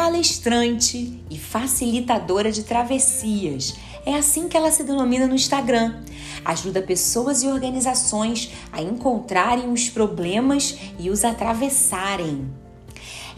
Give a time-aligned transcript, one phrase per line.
[0.00, 3.74] palestrante e facilitadora de travessias.
[4.06, 5.94] É assim que ela se denomina no Instagram.
[6.42, 12.50] Ajuda pessoas e organizações a encontrarem os problemas e os atravessarem.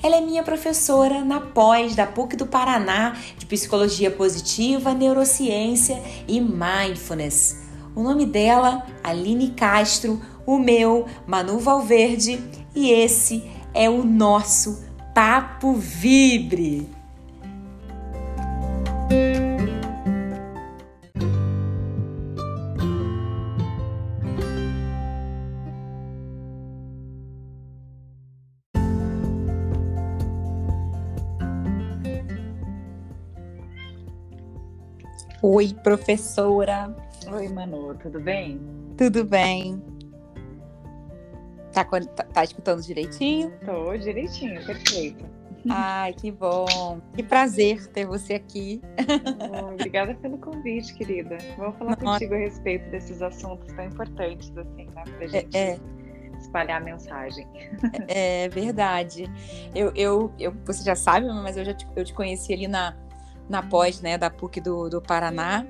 [0.00, 6.40] Ela é minha professora na pós da PUC do Paraná de Psicologia Positiva, Neurociência e
[6.40, 7.60] Mindfulness.
[7.92, 12.40] O nome dela, Aline Castro, o meu, Manu Valverde,
[12.72, 13.42] e esse
[13.74, 16.88] é o nosso Papo Vibre.
[35.42, 36.94] Oi, professora.
[37.30, 38.58] Oi, Manu, tudo bem?
[38.96, 39.91] Tudo bem.
[41.72, 43.52] Tá, tá, tá escutando direitinho?
[43.64, 45.24] Tô direitinho, perfeito.
[45.68, 47.00] Ai, que bom.
[47.14, 48.80] Que prazer ter você aqui.
[49.52, 51.38] Oh, obrigada pelo convite, querida.
[51.56, 52.04] Vou falar Nossa.
[52.04, 55.04] contigo a respeito desses assuntos tão importantes, assim, né?
[55.04, 55.80] Pra é, gente é, é.
[56.40, 57.46] espalhar a mensagem.
[58.08, 59.30] É, é verdade.
[59.74, 62.96] Eu, eu, eu, você já sabe, mas eu já te, eu te conheci ali na,
[63.48, 65.64] na pós né, da PUC do, do Paraná.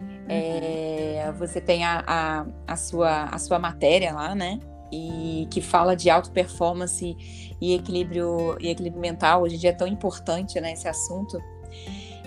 [0.00, 0.26] Uhum.
[0.28, 4.58] É, você tem a, a, a, sua, a sua matéria lá, né?
[4.92, 7.16] E que fala de auto performance
[7.60, 9.42] e equilíbrio, e equilíbrio mental.
[9.42, 11.38] Hoje em dia é tão importante né, esse assunto.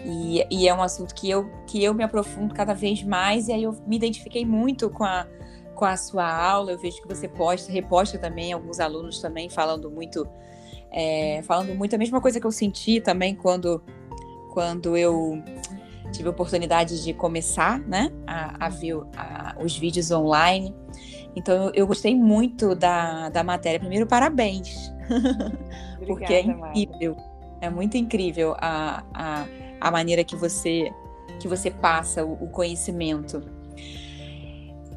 [0.03, 3.47] E, e, é um assunto que eu, que eu me aprofundo cada vez mais.
[3.47, 5.27] E aí eu me identifiquei muito com a,
[5.75, 6.71] com a sua aula.
[6.71, 10.27] Eu vejo que você posta, reposta também, alguns alunos também falando muito.
[10.93, 13.81] É, falando muito a mesma coisa que eu senti também quando
[14.51, 15.41] quando eu
[16.11, 20.75] tive a oportunidade de começar né, a, a ver a, os vídeos online.
[21.35, 23.79] Então, eu, eu, gostei muito da, da matéria.
[23.79, 25.57] Primeiro, parabéns, Obrigada,
[26.05, 27.17] porque é incrível,
[27.61, 29.45] é muito incrível a, a,
[29.79, 30.91] a maneira que você,
[31.39, 33.41] que você passa o, o conhecimento.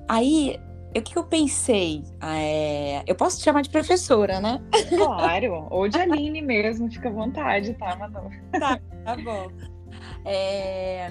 [0.09, 0.61] Aí,
[0.97, 2.03] o que eu pensei?
[2.23, 4.61] É, eu posso te chamar de professora, né?
[4.89, 8.31] Claro, ou de Aline mesmo, fica à vontade, tá, Manu?
[8.53, 9.49] Tá, tá bom.
[10.25, 11.11] É...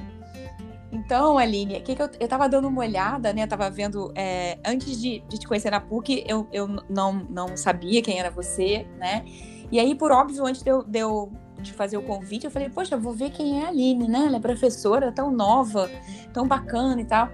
[0.93, 3.47] Então, Aline, que, que eu, eu tava dando uma olhada, né?
[3.47, 4.13] Tava vendo.
[4.15, 8.29] É, antes de, de, te conhecer na PUC, eu, eu não, não sabia quem era
[8.29, 9.25] você, né?
[9.71, 11.31] E aí, por óbvio, antes de eu, de eu
[11.63, 14.25] te fazer o convite, eu falei, poxa, eu vou ver quem é a Aline, né?
[14.27, 15.89] Ela é professora tão nova,
[16.31, 17.27] tão bacana e tal.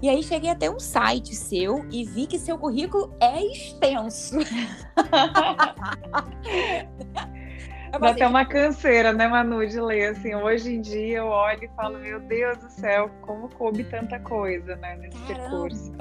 [0.00, 4.36] E aí cheguei até um site seu e vi que seu currículo é extenso.
[8.00, 10.12] Dá até uma canseira, né, Manu, de ler.
[10.12, 14.18] Assim, hoje em dia eu olho e falo, meu Deus do céu, como coube tanta
[14.18, 15.50] coisa, né, nesse Caramba.
[15.50, 15.92] percurso.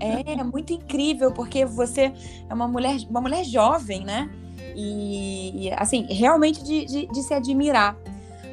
[0.00, 2.12] É, é muito incrível, porque você
[2.48, 4.30] é uma mulher, uma mulher jovem, né?
[4.76, 7.96] E, assim, realmente de, de, de se admirar.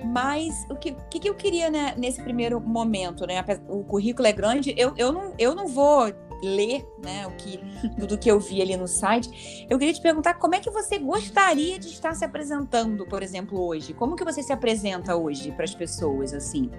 [0.03, 3.43] Mas o que, que, que eu queria né, nesse primeiro momento, né?
[3.67, 7.59] O currículo é grande, eu, eu, não, eu não vou ler né, o que,
[7.99, 9.67] tudo que eu vi ali no site.
[9.69, 13.59] Eu queria te perguntar como é que você gostaria de estar se apresentando, por exemplo,
[13.59, 13.93] hoje?
[13.93, 16.69] Como que você se apresenta hoje para as pessoas, assim?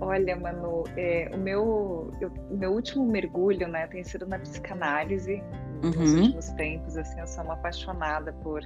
[0.00, 5.42] Olha, Manu, é, o meu, eu, meu último mergulho, né, tem sido na psicanálise.
[5.82, 5.90] Uhum.
[5.90, 8.62] Nos últimos tempos, assim, eu sou uma apaixonada por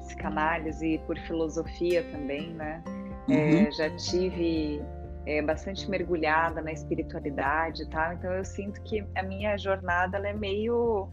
[0.00, 2.82] psicanálise e por filosofia também, né?
[3.28, 3.34] Uhum.
[3.34, 4.82] É, já tive
[5.26, 8.14] é, bastante mergulhada na espiritualidade, tá?
[8.14, 11.08] Então eu sinto que a minha jornada ela é meio,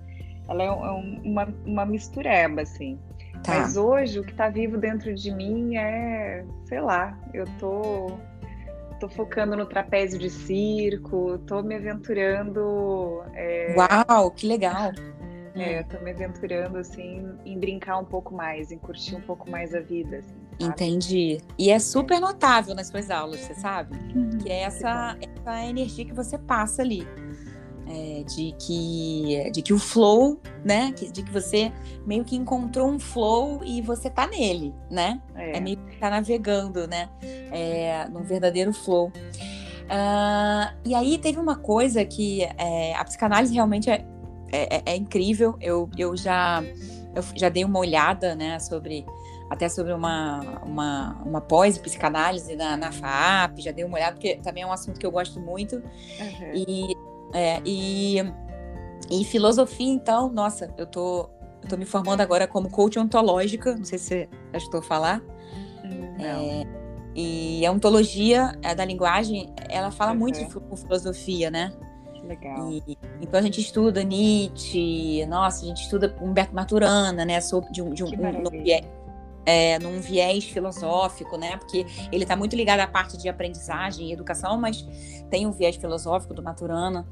[0.48, 3.00] ela é um, uma, uma mistureba, assim.
[3.44, 3.60] Tá.
[3.60, 8.18] Mas hoje o que está vivo dentro de mim é, sei lá, eu tô
[9.00, 13.24] tô focando no trapézio de circo, tô me aventurando.
[13.34, 13.74] É...
[13.76, 14.92] Uau, que legal!
[15.56, 15.84] É, hum.
[15.90, 19.80] tô me aventurando assim em brincar um pouco mais, em curtir um pouco mais a
[19.80, 20.20] vida.
[20.20, 20.39] Assim.
[20.60, 21.40] Entendi.
[21.58, 23.98] E é super notável nas suas aulas, você sabe?
[24.16, 27.08] Uhum, que é essa, essa energia que você passa ali.
[27.92, 30.92] É, de, que, de que o flow, né?
[30.92, 31.72] de que você
[32.06, 35.20] meio que encontrou um flow e você tá nele, né?
[35.34, 37.10] É, é meio que tá navegando, né?
[37.52, 39.12] É, num verdadeiro flow.
[39.90, 44.06] Uh, e aí teve uma coisa que é, a psicanálise realmente é,
[44.52, 45.58] é, é, incrível.
[45.60, 46.64] Eu, eu já
[47.16, 49.06] eu já dei uma olhada, né, sobre
[49.50, 54.64] até sobre uma, uma, uma pós-psicanálise na, na FAP, já dei uma olhada, porque também
[54.64, 55.78] é um assunto que eu gosto muito.
[55.78, 56.54] Uhum.
[56.54, 56.96] E,
[57.34, 58.18] é, e,
[59.10, 61.30] e filosofia, então, nossa, eu tô,
[61.64, 64.84] eu tô me formando agora como coach ontológica, não sei se você já estou a
[64.84, 65.22] falar.
[65.84, 66.26] Não.
[66.26, 66.68] É,
[67.16, 70.20] e a ontologia a da linguagem, ela fala uhum.
[70.20, 70.48] muito de
[70.78, 71.74] filosofia, né?
[72.24, 72.72] Legal.
[72.72, 77.42] E, então a gente estuda Nietzsche, nossa, a gente estuda Humberto Maturana, né?
[77.42, 78.50] Sobre de um, de um, um
[79.46, 81.58] é, num viés filosófico, né?
[81.58, 84.86] Porque ele está muito ligado à parte de aprendizagem e educação, mas
[85.30, 87.08] tem um viés filosófico do Maturana,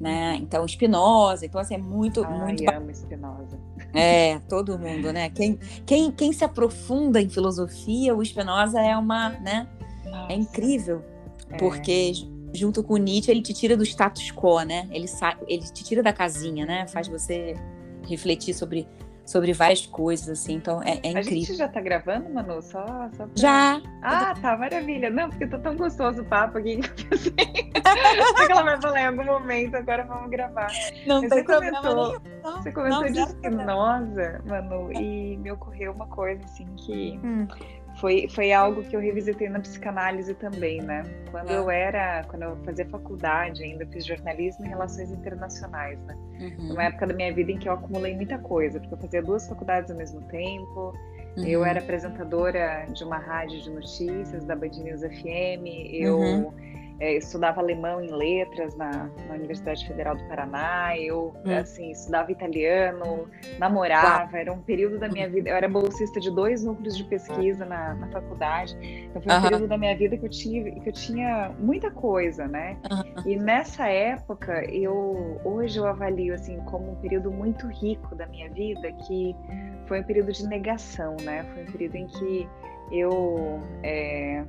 [0.00, 0.36] né?
[0.40, 2.70] Então, Spinoza, então assim, é muito, Ai, muito.
[2.70, 3.58] amo Spinoza.
[3.92, 5.30] É, todo mundo, né?
[5.30, 9.68] Quem, quem, quem se aprofunda em filosofia, o Spinoza é uma, né?
[10.04, 10.32] É Nossa.
[10.32, 11.02] É incrível,
[11.50, 11.56] é.
[11.56, 12.12] porque
[12.52, 14.88] junto com o Nietzsche ele te tira do status quo, né?
[14.90, 15.06] Ele,
[15.48, 16.86] ele te tira da casinha, né?
[16.86, 17.54] Faz você
[18.08, 18.86] refletir sobre
[19.24, 21.20] sobre várias coisas, assim, então é, é incrível.
[21.20, 22.60] A gente já tá gravando, Manu?
[22.62, 22.84] Só,
[23.16, 23.32] só pra...
[23.34, 23.80] Já!
[24.02, 25.10] Ah, tá, maravilha.
[25.10, 29.24] Não, porque tá tão gostoso o papo aqui pensei que ela vai falar em algum
[29.24, 30.68] momento, agora vamos gravar.
[31.06, 35.92] Não Mas tem problema comentou, não, Você comentou não, de Spinoza, Manu, e me ocorreu
[35.92, 37.18] uma coisa, assim, que...
[37.22, 37.46] Hum
[37.96, 41.02] foi, foi algo que eu revisitei na psicanálise também, né?
[41.30, 46.16] Quando eu era, quando eu fazia faculdade ainda, fiz jornalismo e relações internacionais, né?
[46.40, 46.72] Uhum.
[46.72, 49.48] Uma época da minha vida em que eu acumulei muita coisa, porque eu fazia duas
[49.48, 50.92] faculdades ao mesmo tempo,
[51.36, 51.44] uhum.
[51.44, 56.18] eu era apresentadora de uma rádio de notícias da Band News FM, eu...
[56.18, 61.58] Uhum é, estudava alemão em letras na, na, Universidade Federal do Paraná, eu hum.
[61.58, 64.36] assim estudava italiano, namorava, Uau.
[64.36, 67.94] era um período da minha vida, eu era bolsista de dois núcleos de pesquisa na,
[67.94, 71.52] na faculdade, então foi um período da minha vida que eu tinha que eu tinha
[71.58, 72.76] muita coisa, né?
[73.26, 78.48] E nessa época eu hoje eu avalio assim como um período muito rico da minha
[78.50, 79.34] vida, que
[79.86, 81.44] foi um período de negação, né?
[81.52, 82.48] Foi um período em que
[82.90, 84.44] eu é,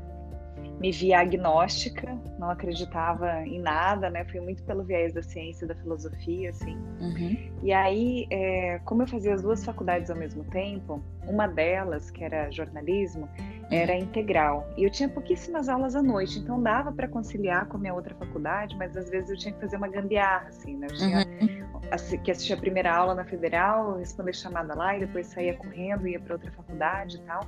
[0.80, 4.26] me via agnóstica, não acreditava em nada, né?
[4.26, 6.78] Fui muito pelo viés da ciência e da filosofia, assim.
[7.00, 7.38] Uhum.
[7.64, 12.24] E aí, é, como eu fazia as duas faculdades ao mesmo tempo, uma delas, que
[12.24, 13.30] era jornalismo,
[13.72, 14.00] era uhum.
[14.00, 14.68] integral.
[14.78, 18.14] E eu tinha pouquíssimas aulas à noite, então dava para conciliar com a minha outra
[18.16, 20.88] faculdade, mas às vezes eu tinha que fazer uma gambiarra, assim, né?
[20.90, 22.24] Eu tinha uhum.
[22.24, 26.20] que assistir a primeira aula na federal, responder chamada lá e depois saía correndo, ia
[26.20, 27.42] para outra faculdade e tal.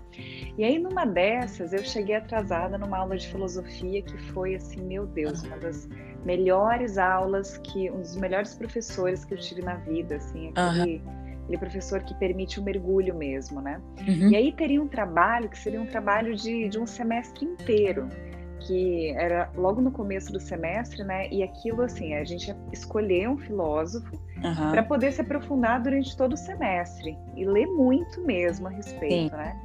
[0.58, 5.06] E aí, numa dessas, eu cheguei atrasada numa aula de filosofia que foi, assim, meu
[5.06, 5.88] Deus, uma das
[6.26, 11.02] melhores aulas, que um dos melhores professores que eu tive na vida, assim, aquele.
[11.06, 13.82] Uhum aquele professor que permite o mergulho mesmo, né?
[14.06, 14.30] Uhum.
[14.30, 18.10] E aí teria um trabalho que seria um trabalho de, de um semestre inteiro,
[18.60, 21.30] que era logo no começo do semestre, né?
[21.32, 24.12] E aquilo assim, a gente ia escolher um filósofo
[24.44, 24.72] uhum.
[24.72, 29.38] para poder se aprofundar durante todo o semestre e ler muito mesmo a respeito, Sim.
[29.38, 29.56] né?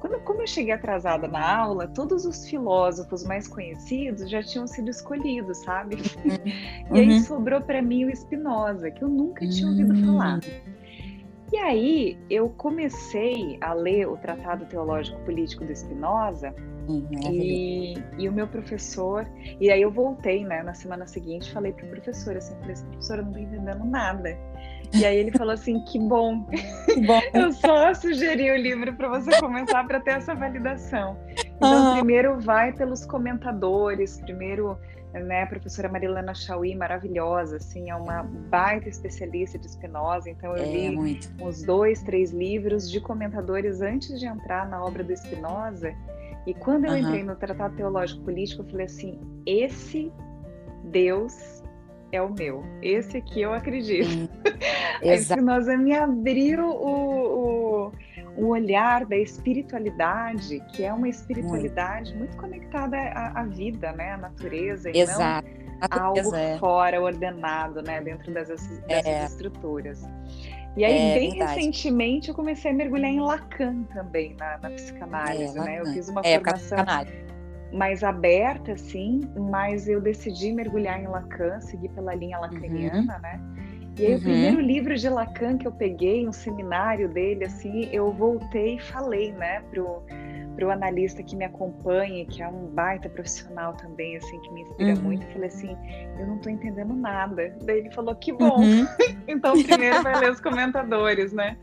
[0.00, 4.90] Quando, como eu cheguei atrasada na aula, todos os filósofos mais conhecidos já tinham sido
[4.90, 5.96] escolhidos, sabe?
[5.96, 6.96] Uhum.
[6.96, 7.20] e aí uhum.
[7.20, 10.40] sobrou para mim o Spinoza, que eu nunca tinha ouvido falar.
[11.52, 16.54] E aí eu comecei a ler o Tratado Teológico Político do Spinoza
[16.86, 19.26] uhum, e, e, o meu professor,
[19.60, 22.86] e aí eu voltei, né, na semana seguinte, falei para o professor, assim, falei assim,
[22.86, 24.38] professor, eu não estou entendendo nada.
[24.92, 27.20] E aí ele falou assim, que bom, que bom.
[27.34, 31.16] eu só sugeri o livro para você começar para ter essa validação.
[31.56, 31.94] Então, uhum.
[31.96, 34.76] primeiro vai pelos comentadores, primeiro
[35.12, 40.62] né, a professora Marilena Chauí, maravilhosa, assim, é uma baita especialista de Spinoza, então eu
[40.62, 41.28] é, li muito.
[41.42, 45.92] uns dois, três livros de comentadores antes de entrar na obra do Spinoza,
[46.46, 46.98] e quando eu uhum.
[46.98, 50.12] entrei no Tratado Teológico Político, eu falei assim, esse
[50.84, 51.59] Deus
[52.12, 54.28] é o meu, esse aqui eu acredito.
[55.02, 57.92] A Spinoza me abriu o, o
[58.36, 64.12] o olhar da espiritualidade, que é uma espiritualidade muito, muito conectada à, à, vida, né,
[64.12, 65.46] à natureza, Exato.
[65.46, 66.58] e não algo é.
[66.58, 69.24] fora ordenado, né, dentro dessas, dessas é.
[69.24, 70.02] estruturas.
[70.76, 71.54] E aí, é, bem verdade.
[71.56, 75.80] recentemente, eu comecei a mergulhar em Lacan também, na, na psicanálise, é, né?
[75.80, 76.78] Eu fiz uma é, formação
[77.72, 82.42] mais aberta, assim, mas eu decidi mergulhar em Lacan, seguir pela linha uhum.
[82.42, 83.22] lacaniana, uhum.
[83.22, 83.40] né?
[83.98, 84.18] E aí, uhum.
[84.18, 88.80] o primeiro livro de Lacan que eu peguei, um seminário dele, assim, eu voltei e
[88.80, 90.02] falei, né, pro,
[90.56, 94.94] pro analista que me acompanha, que é um baita profissional também, assim, que me inspira
[94.94, 95.02] uhum.
[95.02, 95.76] muito, eu falei assim,
[96.18, 97.56] eu não tô entendendo nada.
[97.62, 98.60] Daí ele falou, que bom.
[98.60, 98.86] Uhum.
[99.28, 101.56] então, primeiro vai ler os comentadores, né?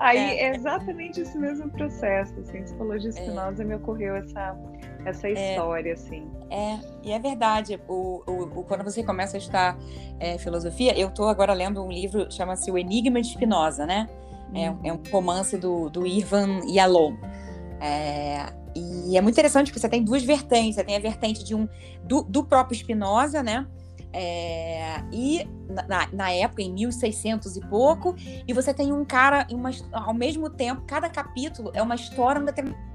[0.00, 3.66] Aí, é, é exatamente esse mesmo processo, assim, você falou de Spinoza, é.
[3.66, 4.56] me ocorreu essa
[5.04, 5.32] essa é.
[5.32, 6.30] história, é, assim.
[6.50, 7.80] É, e é verdade.
[7.86, 9.76] O, o, o, quando você começa a estudar
[10.18, 14.08] é, filosofia, eu estou agora lendo um livro chama-se O Enigma de Spinoza, né?
[14.54, 17.16] É, é, um romance do, do Irvan Yalom.
[17.80, 20.76] É, e é muito interessante porque você tem duas vertentes.
[20.76, 21.68] Você tem a vertente de um
[22.02, 23.66] do, do próprio Spinoza, né?
[24.12, 25.44] É, e
[25.88, 28.14] na, na, época, em 1600 e pouco,
[28.46, 32.44] e você tem um cara, uma, ao mesmo tempo, cada capítulo é uma história um
[32.44, 32.94] determinado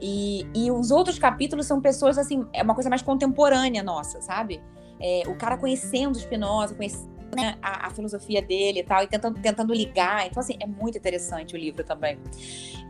[0.00, 4.60] e, e os outros capítulos são pessoas, assim, é uma coisa mais contemporânea nossa, sabe?
[5.00, 9.40] É, o cara conhecendo Spinoza, conhecendo né, a, a, filosofia dele e tal, e tentando,
[9.40, 10.26] tentando ligar.
[10.26, 12.18] Então, assim, é muito interessante o livro também.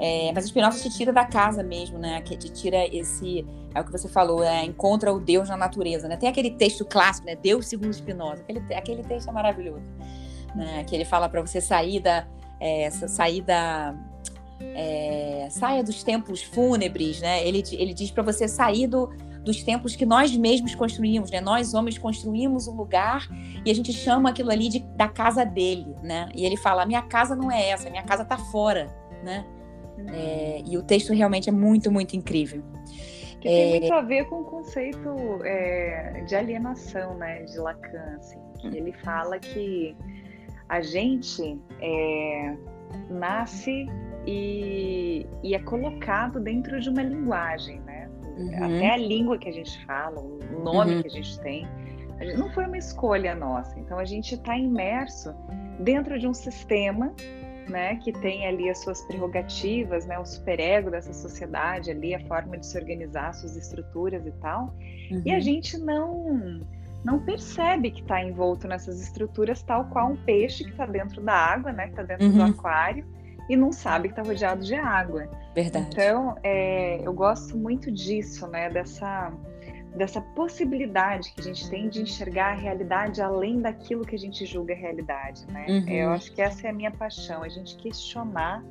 [0.01, 2.21] É, mas o Spinoza te tira da casa mesmo, né?
[2.23, 3.45] Que te tira esse.
[3.75, 6.17] É o que você falou, é, encontra o Deus na natureza, né?
[6.17, 7.37] Tem aquele texto clássico, né?
[7.37, 8.43] Deus segundo Spinoza.
[8.43, 9.85] Aquele, aquele texto é maravilhoso.
[10.55, 12.27] Né, que ele fala para você sair da.
[12.61, 13.95] É, sair da
[14.61, 17.47] é, saia dos templos fúnebres, né?
[17.47, 19.11] Ele, ele diz para você sair do,
[19.45, 21.41] dos templos que nós mesmos construímos, né?
[21.41, 23.29] Nós homens construímos um lugar
[23.65, 26.29] e a gente chama aquilo ali de, da casa dele, né?
[26.35, 28.89] E ele fala: minha casa não é essa, minha casa está fora,
[29.23, 29.45] né?
[30.13, 32.63] É, e o texto realmente é muito, muito incrível.
[33.41, 33.81] Que tem é...
[33.81, 38.93] muito a ver com o conceito é, de alienação, né, de Lacan, assim, que ele
[38.93, 39.97] fala que
[40.69, 42.57] a gente é,
[43.11, 43.87] nasce
[44.27, 47.81] e, e, é colocado dentro de uma linguagem?
[48.37, 48.77] Uhum.
[48.77, 51.03] Até a língua que a gente fala, o nome uhum.
[51.03, 51.69] que a gente tem,
[52.37, 53.79] não foi uma escolha nossa.
[53.79, 55.35] Então a gente está imerso
[55.79, 57.13] dentro de um sistema,
[57.69, 62.59] né, que tem ali as suas prerrogativas, né, o superego dessa sociedade ali, a forma
[62.59, 64.75] de se organizar, suas estruturas e tal.
[65.11, 65.23] Uhum.
[65.25, 65.41] E a uhum.
[65.41, 66.61] gente não
[67.05, 71.35] não percebe que está envolto nessas estruturas, tal qual um peixe que está dentro da
[71.35, 72.47] água, né, que está dentro do uhum.
[72.47, 73.05] aquário
[73.49, 75.29] e não sabe que está rodeado de água.
[75.55, 75.87] Verdade.
[75.91, 78.71] Então, é, eu gosto muito disso, né?
[78.71, 79.33] Dessa,
[79.97, 84.45] dessa possibilidade que a gente tem de enxergar a realidade além daquilo que a gente
[84.47, 85.67] julga realidade, né?
[85.69, 85.89] Uhum.
[85.89, 88.63] eu acho que essa é a minha paixão, a gente questionar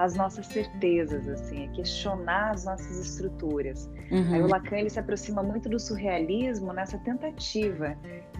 [0.00, 3.90] as nossas certezas, assim, é questionar as nossas estruturas.
[4.10, 4.32] Uhum.
[4.32, 7.94] Aí o Lacan ele se aproxima muito do surrealismo nessa tentativa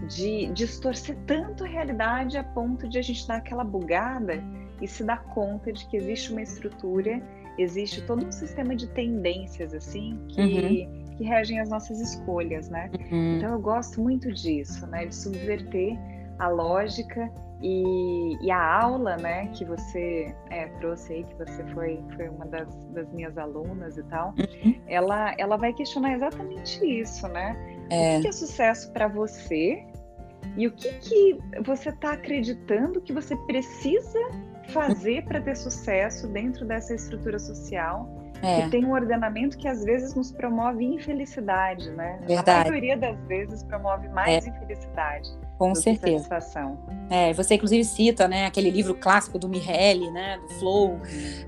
[0.08, 4.42] de distorcer tanto a realidade a ponto de a gente dar aquela bugada
[4.80, 7.22] e se dar conta de que existe uma estrutura,
[7.58, 11.16] existe todo um sistema de tendências assim que, uhum.
[11.16, 12.90] que regem as nossas escolhas, né?
[13.10, 13.36] Uhum.
[13.36, 15.06] Então eu gosto muito disso, né?
[15.06, 15.98] De subverter
[16.38, 17.30] a lógica
[17.62, 22.46] e, e, a aula, né, que você é, trouxe aí, que você foi, foi uma
[22.46, 24.80] das, das minhas alunas e tal, uhum.
[24.86, 27.54] ela, ela vai questionar exatamente isso, né?
[27.90, 28.16] É.
[28.16, 29.84] O que é sucesso para você
[30.56, 34.18] e o que, que você está acreditando que você precisa
[34.70, 38.08] fazer para ter sucesso dentro dessa estrutura social
[38.42, 38.62] é.
[38.62, 42.18] que tem um ordenamento que às vezes nos promove infelicidade, né?
[42.26, 42.68] Verdade.
[42.68, 44.48] A maioria das vezes promove mais é.
[44.50, 45.28] infelicidade.
[45.58, 46.24] Com certeza.
[46.24, 46.78] Satisfação.
[47.10, 51.00] É, você inclusive cita, né, aquele livro clássico do Mihaly, né, do Flow, uhum.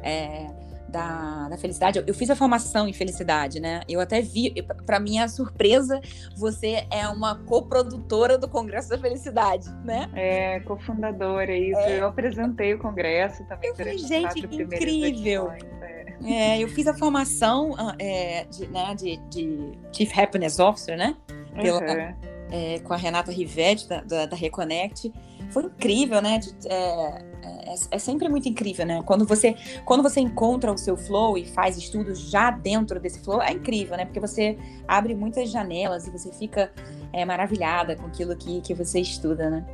[0.03, 0.47] é,
[0.93, 1.99] da, da felicidade.
[1.99, 3.81] Eu, eu, fiz a formação em felicidade, né?
[3.89, 6.01] Eu até vi, para minha surpresa,
[6.37, 10.09] você é uma coprodutora do Congresso da Felicidade, né?
[10.15, 11.81] É, cofundadora, isso.
[11.81, 12.01] É.
[12.01, 13.71] Eu apresentei o congresso também.
[13.71, 15.51] Eu falei, gente, que incrível!
[15.51, 16.57] É.
[16.57, 16.63] é.
[16.63, 21.17] eu fiz a formação é, de, né, de, de, Chief Happiness Officer, né?
[21.61, 22.15] Pela, uhum.
[22.53, 25.11] É, com a Renata Rivetti, da, da, da Reconnect
[25.51, 26.39] foi incrível, né?
[26.39, 29.03] De, é, é, é, sempre muito incrível, né?
[29.05, 33.41] Quando você, quando você encontra o seu flow e faz estudos já dentro desse flow,
[33.43, 34.05] é incrível, né?
[34.05, 36.71] Porque você abre muitas janelas e você fica
[37.13, 39.67] é, maravilhada com aquilo que, que você estuda, né?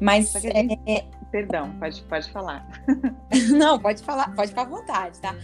[0.00, 0.32] Mas.
[0.32, 0.78] Gente...
[0.86, 2.66] É, Perdão, pode, pode falar.
[3.54, 5.34] Não, pode falar, pode ficar à vontade, tá?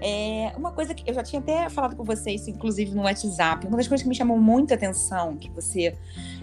[0.00, 3.76] É, uma coisa que eu já tinha até falado com vocês, inclusive no WhatsApp, uma
[3.76, 5.96] das coisas que me chamou muita atenção, que você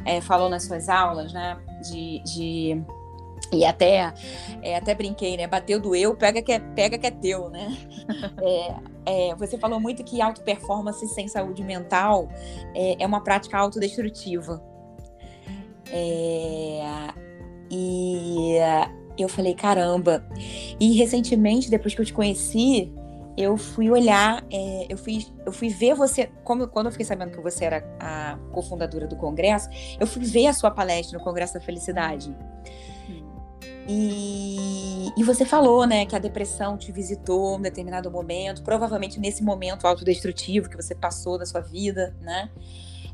[0.05, 1.57] é, falou nas suas aulas, né?
[1.81, 2.83] de, de
[3.51, 4.13] e até,
[4.61, 5.45] é, até brinquei, né?
[5.45, 7.77] Bateu, doeu, pega que é, pega que é teu, né?
[9.05, 12.27] É, é, você falou muito que auto performance sem saúde mental
[12.75, 14.61] é, é uma prática autodestrutiva.
[15.89, 16.81] É,
[17.71, 18.57] e
[19.17, 20.25] eu falei, caramba.
[20.79, 22.91] E recentemente, depois que eu te conheci,
[23.37, 27.31] eu fui olhar, é, eu, fui, eu fui ver você, como, quando eu fiquei sabendo
[27.31, 31.53] que você era a cofundadora do Congresso, eu fui ver a sua palestra no Congresso
[31.53, 32.35] da Felicidade.
[33.87, 39.43] E, e, você falou, né, que a depressão te visitou em determinado momento, provavelmente nesse
[39.43, 42.49] momento autodestrutivo que você passou da sua vida, né?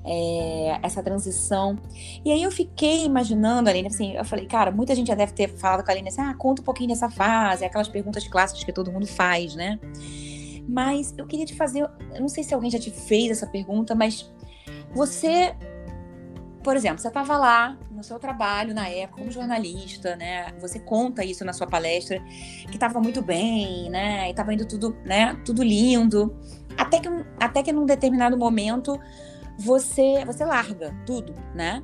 [0.10, 1.78] É, essa transição.
[2.24, 5.50] E aí eu fiquei imaginando, Aline, assim, eu falei, cara, muita gente já deve ter
[5.50, 8.72] falado com a Aline assim, ah, conta um pouquinho dessa fase, aquelas perguntas clássicas que
[8.72, 9.78] todo mundo faz, né?
[10.68, 11.82] Mas eu queria te fazer,
[12.14, 14.32] eu não sei se alguém já te fez essa pergunta, mas
[14.94, 15.56] você
[16.68, 20.54] por exemplo, você estava lá no seu trabalho na época como jornalista, né?
[20.60, 22.22] Você conta isso na sua palestra
[22.70, 24.28] que estava muito bem, né?
[24.28, 25.34] E estava indo tudo, né?
[25.46, 26.38] Tudo lindo,
[26.78, 27.08] até que
[27.40, 29.00] até que num determinado momento
[29.58, 31.82] você você larga tudo, né?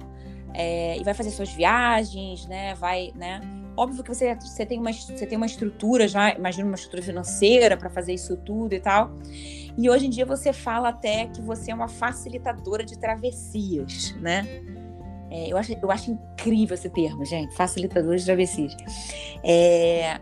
[0.54, 2.76] É, e vai fazer suas viagens, né?
[2.76, 3.42] Vai, né?
[3.76, 7.76] Óbvio que você, você, tem uma, você tem uma estrutura já, imagina uma estrutura financeira
[7.76, 9.12] para fazer isso tudo e tal.
[9.76, 14.46] E hoje em dia você fala até que você é uma facilitadora de travessias, né?
[15.32, 18.76] É, eu, acho, eu acho incrível esse termo, gente, facilitadores de travessias.
[19.44, 20.20] É,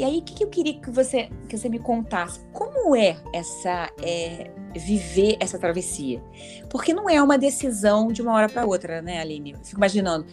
[0.00, 2.40] e aí, o que, que, eu queria que você, que você me contasse?
[2.54, 6.22] Como é essa é, viver essa travessia?
[6.70, 9.52] Porque não é uma decisão de uma hora para outra, né, Aline?
[9.52, 10.24] Eu fico imaginando.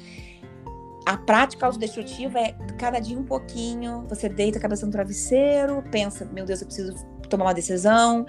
[1.05, 6.23] A prática autodestrutiva é cada dia um pouquinho, você deita a cabeça no travesseiro, pensa,
[6.23, 8.25] meu Deus, eu preciso tomar uma decisão.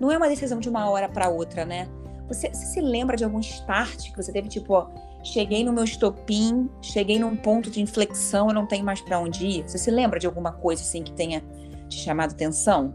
[0.00, 1.88] Não é uma decisão de uma hora para outra, né?
[2.26, 4.88] Você, você, se lembra de algum start que você teve, tipo, ó,
[5.22, 9.46] cheguei no meu estopim, cheguei num ponto de inflexão, eu não tenho mais para onde
[9.46, 9.62] ir?
[9.68, 11.42] Você se lembra de alguma coisa assim que tenha
[11.88, 12.92] te chamado atenção?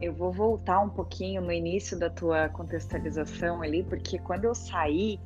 [0.00, 5.18] Eu vou voltar um pouquinho no início da tua contextualização ali, porque quando eu saí,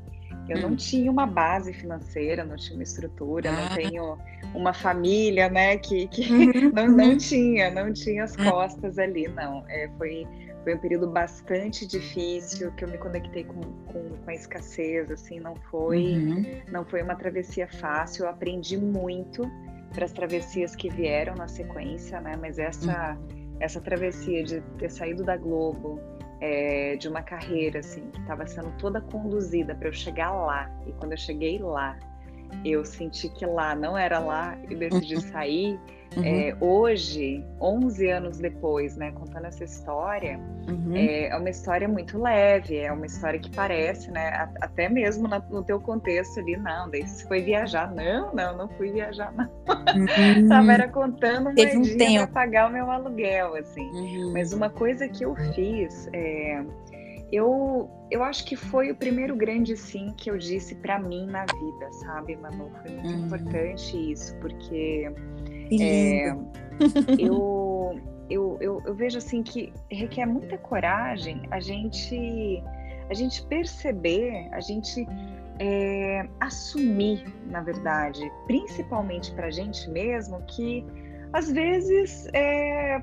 [0.48, 0.62] eu hum.
[0.62, 3.52] não tinha uma base financeira, não tinha uma estrutura, ah.
[3.52, 4.18] não tenho
[4.54, 6.70] uma família, né, que, que uhum.
[6.74, 7.16] não, não uhum.
[7.16, 8.50] tinha, não tinha as ah.
[8.50, 9.64] costas ali, não.
[9.68, 10.26] É, foi
[10.62, 15.40] foi um período bastante difícil que eu me conectei com, com, com a escassez, assim,
[15.40, 16.44] não foi, uhum.
[16.70, 18.24] não foi uma travessia fácil.
[18.24, 19.50] Eu aprendi muito
[19.92, 22.36] para as travessias que vieram na sequência, né?
[22.36, 23.56] Mas essa uhum.
[23.60, 26.00] essa travessia de ter saído da Globo,
[26.40, 30.92] é, de uma carreira assim que estava sendo toda conduzida para eu chegar lá e
[30.92, 31.98] quando eu cheguei lá
[32.64, 35.20] eu senti que lá não era lá e decidi uhum.
[35.30, 35.80] sair
[36.16, 36.24] Uhum.
[36.24, 40.96] É, hoje, 11 anos depois, né, contando essa história, uhum.
[40.96, 45.38] é, é, uma história muito leve, é uma história que parece, né, até mesmo na,
[45.38, 49.48] no teu contexto ali, não, daí você foi viajar, não, não, não fui viajar, não.
[49.90, 50.48] Uhum.
[50.48, 53.90] Tava era contando Teve um para pagar o meu aluguel, assim.
[53.90, 54.32] Uhum.
[54.32, 56.62] Mas uma coisa que eu fiz, é,
[57.32, 61.44] eu, eu acho que foi o primeiro grande sim que eu disse para mim na
[61.44, 62.70] vida, sabe, Manu?
[62.82, 63.26] Foi muito uhum.
[63.26, 65.10] importante isso, porque
[65.78, 66.30] é,
[67.18, 68.00] eu,
[68.30, 72.62] eu, eu, eu, vejo assim que requer muita coragem a gente,
[73.08, 75.06] a gente perceber, a gente
[75.58, 80.84] é, assumir, na verdade, principalmente para a gente mesmo, que
[81.32, 83.02] às vezes é,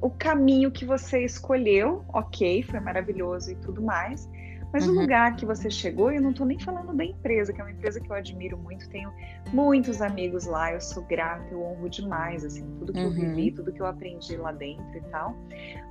[0.00, 4.28] o caminho que você escolheu, ok, foi maravilhoso e tudo mais,
[4.72, 4.96] mas uhum.
[4.96, 7.72] o lugar que você chegou, eu não estou nem falando da empresa, que é uma
[7.72, 9.12] empresa que eu admiro muito, tenho
[9.52, 13.06] muitos amigos lá, eu sou grata, eu honro demais, assim, tudo que uhum.
[13.06, 15.36] eu vivi, tudo que eu aprendi lá dentro e tal.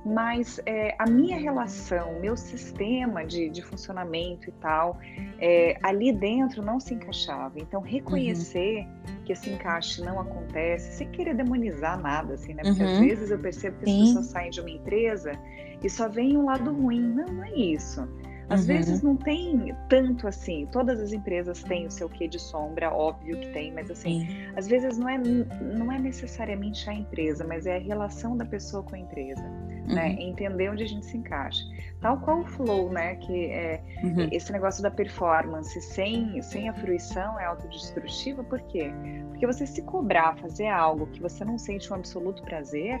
[0.04, 4.98] Mas é, a minha relação, meu sistema de, de funcionamento e tal,
[5.38, 7.58] é, ali dentro não se encaixava.
[7.58, 9.24] Então, reconhecer uhum.
[9.24, 12.62] que esse encaixe não acontece, sem querer demonizar nada, assim, né?
[12.62, 13.00] Porque às uhum.
[13.00, 14.02] vezes eu percebo que Sim.
[14.02, 15.38] as pessoas saem de uma empresa
[15.82, 17.00] e só vem um lado ruim.
[17.00, 18.08] Não, não é isso.
[18.50, 18.66] Às uhum.
[18.66, 20.66] vezes não tem tanto assim.
[20.72, 24.36] Todas as empresas têm o seu quê de sombra, óbvio que tem, mas assim, Sim.
[24.56, 28.82] às vezes não é, não é necessariamente a empresa, mas é a relação da pessoa
[28.82, 29.84] com a empresa, né?
[29.86, 29.94] uhum.
[29.94, 30.16] né?
[30.20, 31.62] Entender onde a gente se encaixa.
[32.00, 33.16] Tal qual o flow, né?
[33.16, 34.28] Que é uhum.
[34.32, 38.90] esse negócio da performance sem, sem a fruição é autodestrutiva, por quê?
[39.28, 43.00] Porque você se cobrar fazer algo que você não sente um absoluto prazer,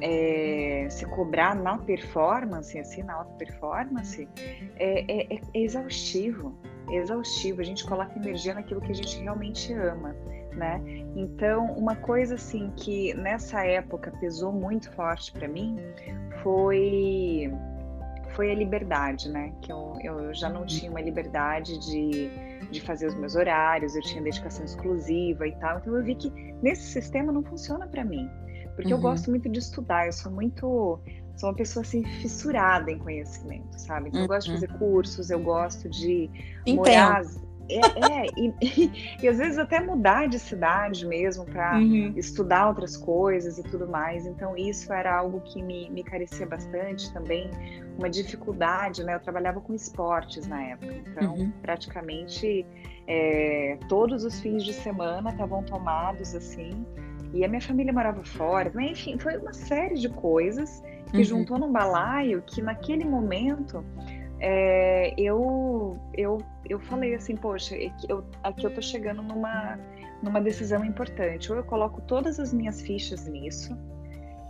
[0.00, 4.28] é, se cobrar na performance, assim, na alta performance,
[4.76, 6.56] é, é, é, exaustivo.
[6.90, 7.60] Exaustivo.
[7.60, 10.14] A gente coloca energia naquilo que a gente realmente ama,
[10.52, 10.80] né?
[11.16, 15.76] Então, uma coisa assim que nessa época pesou muito forte para mim
[16.42, 17.52] foi
[18.34, 19.52] foi a liberdade, né?
[19.60, 22.30] Que eu, eu já não tinha uma liberdade de,
[22.70, 25.78] de fazer os meus horários, eu tinha dedicação exclusiva e tal.
[25.78, 26.30] Então eu vi que
[26.62, 28.30] nesse sistema não funciona para mim.
[28.74, 28.98] Porque uhum.
[28.98, 31.00] eu gosto muito de estudar, eu sou muito.
[31.36, 34.08] Sou uma pessoa assim fissurada em conhecimento, sabe?
[34.08, 34.26] Então, uhum.
[34.26, 36.30] eu gosto de fazer cursos, eu gosto de
[36.66, 36.76] Entendo.
[36.76, 37.22] morar.
[37.70, 42.12] É, é e, e, e, às vezes até mudar de cidade mesmo para uhum.
[42.16, 44.26] estudar outras coisas e tudo mais.
[44.26, 47.50] Então, isso era algo que me, me carecia bastante também,
[47.98, 49.14] uma dificuldade, né?
[49.14, 51.50] Eu trabalhava com esportes na época, então uhum.
[51.62, 52.66] praticamente
[53.06, 56.84] é, todos os fins de semana estavam tomados assim
[57.32, 61.24] e a minha família morava fora, mas enfim, foi uma série de coisas que uhum.
[61.24, 63.84] juntou num balaio que naquele momento
[64.44, 69.78] é, eu, eu, eu falei assim, poxa, é eu, aqui eu tô chegando numa,
[70.20, 71.50] numa decisão importante.
[71.52, 73.78] Ou eu coloco todas as minhas fichas nisso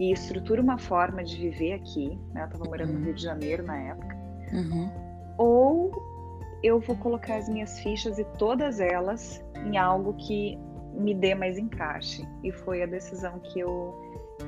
[0.00, 2.44] e estruturo uma forma de viver aqui, né?
[2.44, 3.04] Eu tava morando no uhum.
[3.04, 4.16] Rio de Janeiro na época.
[4.52, 4.90] Uhum.
[5.36, 5.92] Ou
[6.62, 10.58] eu vou colocar as minhas fichas e todas elas em algo que
[10.92, 12.26] me dê mais encaixe.
[12.42, 13.94] E foi a decisão que eu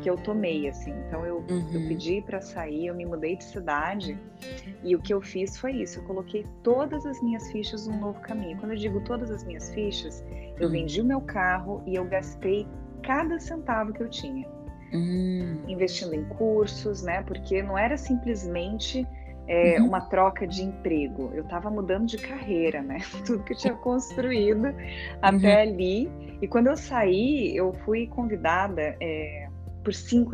[0.00, 0.92] que eu tomei, assim.
[1.07, 1.70] Então eu, uhum.
[1.72, 4.18] eu pedi para sair, eu me mudei de cidade
[4.83, 6.00] e o que eu fiz foi isso.
[6.00, 8.57] Eu coloquei todas as minhas fichas num novo caminho.
[8.59, 10.24] Quando eu digo todas as minhas fichas,
[10.59, 10.72] eu uhum.
[10.72, 12.66] vendi o meu carro e eu gastei
[13.02, 14.48] cada centavo que eu tinha,
[14.92, 15.62] uhum.
[15.68, 17.22] investindo em cursos, né?
[17.22, 19.07] Porque não era simplesmente
[19.46, 19.88] é, uhum.
[19.88, 21.30] uma troca de emprego.
[21.35, 22.98] Eu estava mudando de carreira, né?
[23.26, 25.18] Tudo que eu tinha construído uhum.
[25.20, 26.11] até ali.
[26.40, 29.48] E quando eu saí, eu fui convidada é,
[29.83, 30.33] por cinco,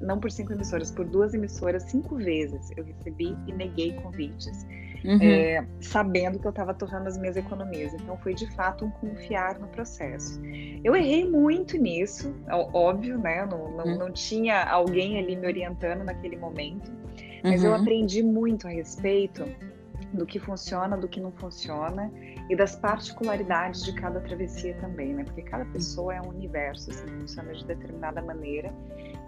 [0.00, 2.70] não por cinco emissoras, por duas emissoras cinco vezes.
[2.76, 4.66] Eu recebi e neguei convites.
[5.04, 5.18] Uhum.
[5.20, 7.92] É, sabendo que eu estava torrando as minhas economias.
[7.92, 10.40] Então, foi de fato um confiar no processo.
[10.82, 12.34] Eu errei muito nisso,
[12.72, 13.44] óbvio, né?
[13.44, 13.98] Não, não, uhum.
[13.98, 16.90] não tinha alguém ali me orientando naquele momento.
[17.44, 17.68] Mas uhum.
[17.68, 19.44] eu aprendi muito a respeito
[20.14, 22.10] do que funciona, do que não funciona
[22.48, 25.24] e das particularidades de cada travessia também, né?
[25.24, 28.72] Porque cada pessoa é um universo, assim, funciona de determinada maneira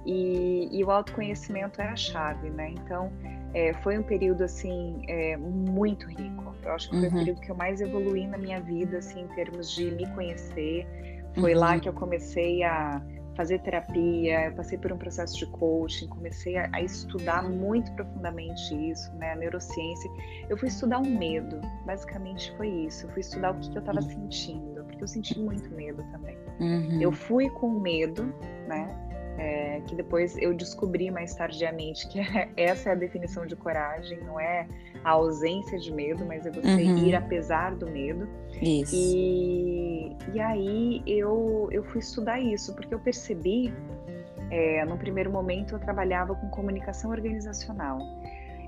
[0.07, 2.70] e, e o autoconhecimento é a chave, né?
[2.70, 3.12] Então,
[3.52, 6.55] é, foi um período, assim, é, muito rico.
[6.62, 7.14] Eu acho que foi uhum.
[7.14, 10.87] o período que eu mais evolui na minha vida, assim, em termos de me conhecer.
[11.35, 11.61] Foi uhum.
[11.61, 13.02] lá que eu comecei a
[13.37, 18.75] fazer terapia, eu passei por um processo de coaching, comecei a, a, estudar muito profundamente
[18.90, 20.11] isso, né, a neurociência.
[20.49, 23.07] Eu fui estudar o medo, basicamente foi isso.
[23.07, 26.37] Eu fui estudar o que, que eu estava sentindo, porque eu senti muito medo também.
[26.59, 27.01] Uhum.
[27.01, 28.25] Eu fui com medo,
[28.66, 28.88] né,
[29.38, 32.20] é, que depois eu descobri mais tardiamente que
[32.57, 34.66] essa é a definição de coragem, não é
[35.07, 36.99] a ausência de medo, mas é você uhum.
[37.07, 38.29] ir apesar do medo.
[38.61, 38.92] Isso.
[38.92, 43.73] E, e aí eu, eu fui estudar isso, porque eu percebi,
[44.51, 48.01] é, no primeiro momento eu trabalhava com comunicação organizacional.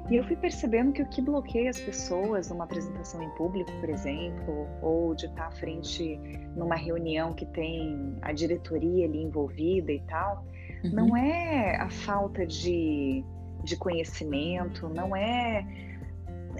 [0.09, 3.90] E eu fui percebendo que o que bloqueia as pessoas numa apresentação em público, por
[3.90, 6.20] exemplo, ou de estar à frente
[6.55, 10.46] numa reunião que tem a diretoria ali envolvida e tal,
[10.85, 10.90] uhum.
[10.92, 13.24] não é a falta de,
[13.64, 15.66] de conhecimento, não é.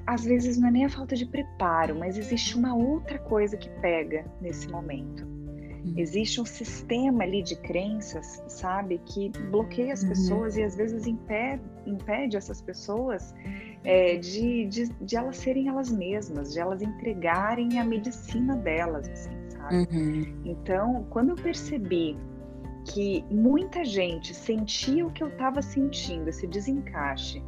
[0.09, 3.69] Às vezes não é nem a falta de preparo, mas existe uma outra coisa que
[3.83, 5.23] pega nesse momento.
[5.85, 5.93] Uhum.
[5.99, 10.09] Existe um sistema ali de crenças, sabe, que bloqueia as uhum.
[10.09, 13.35] pessoas e às vezes impede, impede essas pessoas
[13.85, 19.37] é, de, de, de, elas serem elas mesmas, de elas entregarem a medicina delas, assim,
[19.51, 19.89] sabe?
[19.93, 20.43] Uhum.
[20.47, 22.17] Então, quando eu percebi
[22.87, 27.43] que muita gente sentia o que eu estava sentindo, esse desencaixe,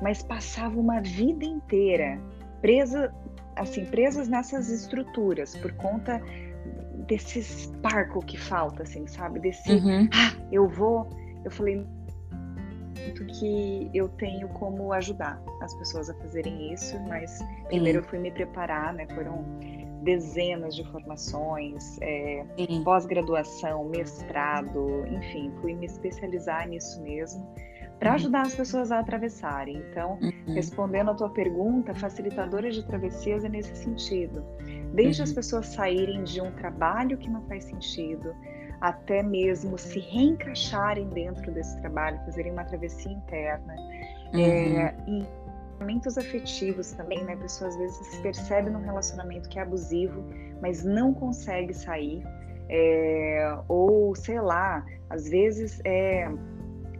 [0.00, 2.18] mas passava uma vida inteira
[2.60, 3.12] presa,
[3.56, 6.20] assim, presas nessas estruturas por conta
[7.06, 9.40] desse sparkle que falta, assim, sabe?
[9.40, 10.08] Desse, uhum.
[10.12, 11.08] ah, eu vou.
[11.44, 11.86] Eu falei
[13.38, 18.30] que eu tenho como ajudar as pessoas a fazerem isso, mas primeiro eu fui me
[18.30, 19.06] preparar, né?
[19.14, 19.44] Foram
[20.02, 22.44] dezenas de formações, é,
[22.84, 27.46] pós-graduação, mestrado, enfim, fui me especializar nisso mesmo
[28.00, 28.16] para uhum.
[28.16, 29.76] ajudar as pessoas a atravessarem.
[29.90, 30.54] Então, uhum.
[30.54, 34.42] respondendo a tua pergunta, facilitadora de travessias é nesse sentido.
[34.94, 35.24] Desde uhum.
[35.24, 38.34] as pessoas saírem de um trabalho que não faz sentido,
[38.80, 43.74] até mesmo se reencaixarem dentro desse trabalho, fazerem uma travessia interna.
[44.32, 45.26] É, e
[45.80, 47.34] relacionamentos afetivos também, né?
[47.34, 50.24] A pessoa às vezes se percebe num relacionamento que é abusivo,
[50.60, 52.22] mas não consegue sair.
[52.68, 56.30] É, ou, sei lá, às vezes é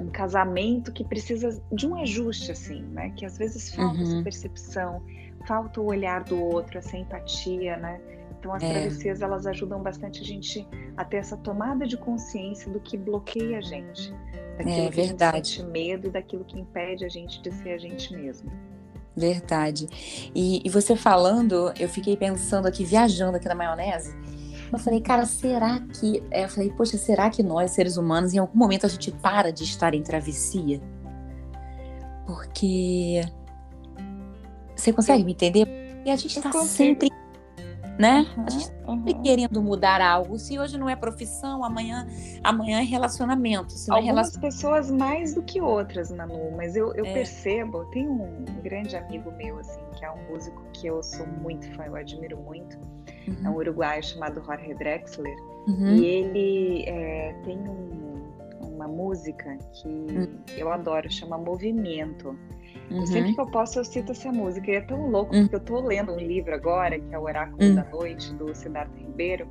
[0.00, 3.10] um casamento que precisa de um ajuste, assim, né?
[3.10, 4.02] Que às vezes falta uhum.
[4.02, 5.02] essa percepção,
[5.46, 8.00] falta o olhar do outro, essa empatia, né?
[8.38, 8.70] Então as é.
[8.70, 13.58] travessias elas ajudam bastante a gente a ter essa tomada de consciência do que bloqueia
[13.58, 14.10] a gente,
[14.56, 15.34] daquilo é, que verdade.
[15.34, 18.50] a gente sente medo e daquilo que impede a gente de ser a gente mesmo.
[19.14, 19.86] Verdade.
[20.34, 24.16] E, e, você falando, eu fiquei pensando aqui, viajando aqui na maionese.
[24.72, 26.22] Eu falei, cara, será que.
[26.30, 29.64] Eu falei, poxa, será que nós, seres humanos, em algum momento a gente para de
[29.64, 30.80] estar em travessia?
[32.26, 33.20] Porque.
[34.76, 35.66] Você consegue me entender?
[36.04, 37.10] E a gente está sempre
[38.00, 38.26] né?
[38.34, 39.22] Uhum, a gente está uhum.
[39.22, 40.38] querendo mudar algo.
[40.38, 42.08] Se hoje não é profissão, amanhã,
[42.42, 43.72] amanhã é relacionamento.
[43.72, 44.40] Se Algumas é relacion...
[44.40, 47.12] pessoas mais do que outras, Manu, mas eu, eu é.
[47.12, 51.70] percebo, tem um grande amigo meu, assim, que é um músico que eu sou muito
[51.74, 52.78] fã, eu admiro muito.
[53.28, 53.36] Uhum.
[53.44, 55.36] É um uruguaio chamado Jorge Drexler.
[55.68, 55.96] Uhum.
[55.96, 58.22] E ele é, tem um,
[58.62, 60.38] uma música que hum.
[60.56, 62.36] eu adoro, chama Movimento.
[62.90, 63.06] Uhum.
[63.06, 64.70] Sempre que eu posso, eu cito essa música.
[64.70, 65.42] E é tão louco, uhum.
[65.42, 67.74] porque eu tô lendo um livro agora, que é O Oráculo uhum.
[67.74, 69.46] da Noite, do Siddhartha Ribeiro.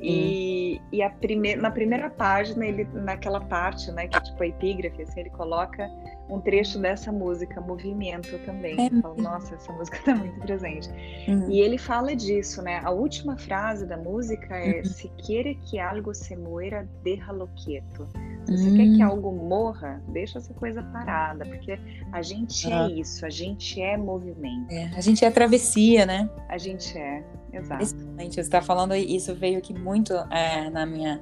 [0.00, 1.12] E, e a
[1.58, 5.88] na primeira página, ele, naquela parte, né, que é tipo a epígrafe, assim, ele coloca
[6.30, 8.76] um trecho dessa música, Movimento, também.
[8.78, 9.00] É.
[9.00, 10.88] Falo, nossa, essa música tá muito presente.
[11.28, 11.50] Uhum.
[11.50, 12.80] E ele fala disso, né?
[12.84, 14.84] A última frase da música é: uhum.
[14.84, 18.08] Se quiere que algo se muera, déjalo quieto.
[18.46, 18.76] Se você hum.
[18.76, 19.06] quer que hum.
[19.06, 21.78] algo morra, deixa essa coisa parada, porque
[22.12, 24.70] a gente é isso, a gente é movimento.
[24.70, 26.28] É, a gente é travessia, né?
[26.48, 27.82] A gente é, exato.
[27.82, 31.20] Exatamente, você está falando isso veio aqui muito é, na minha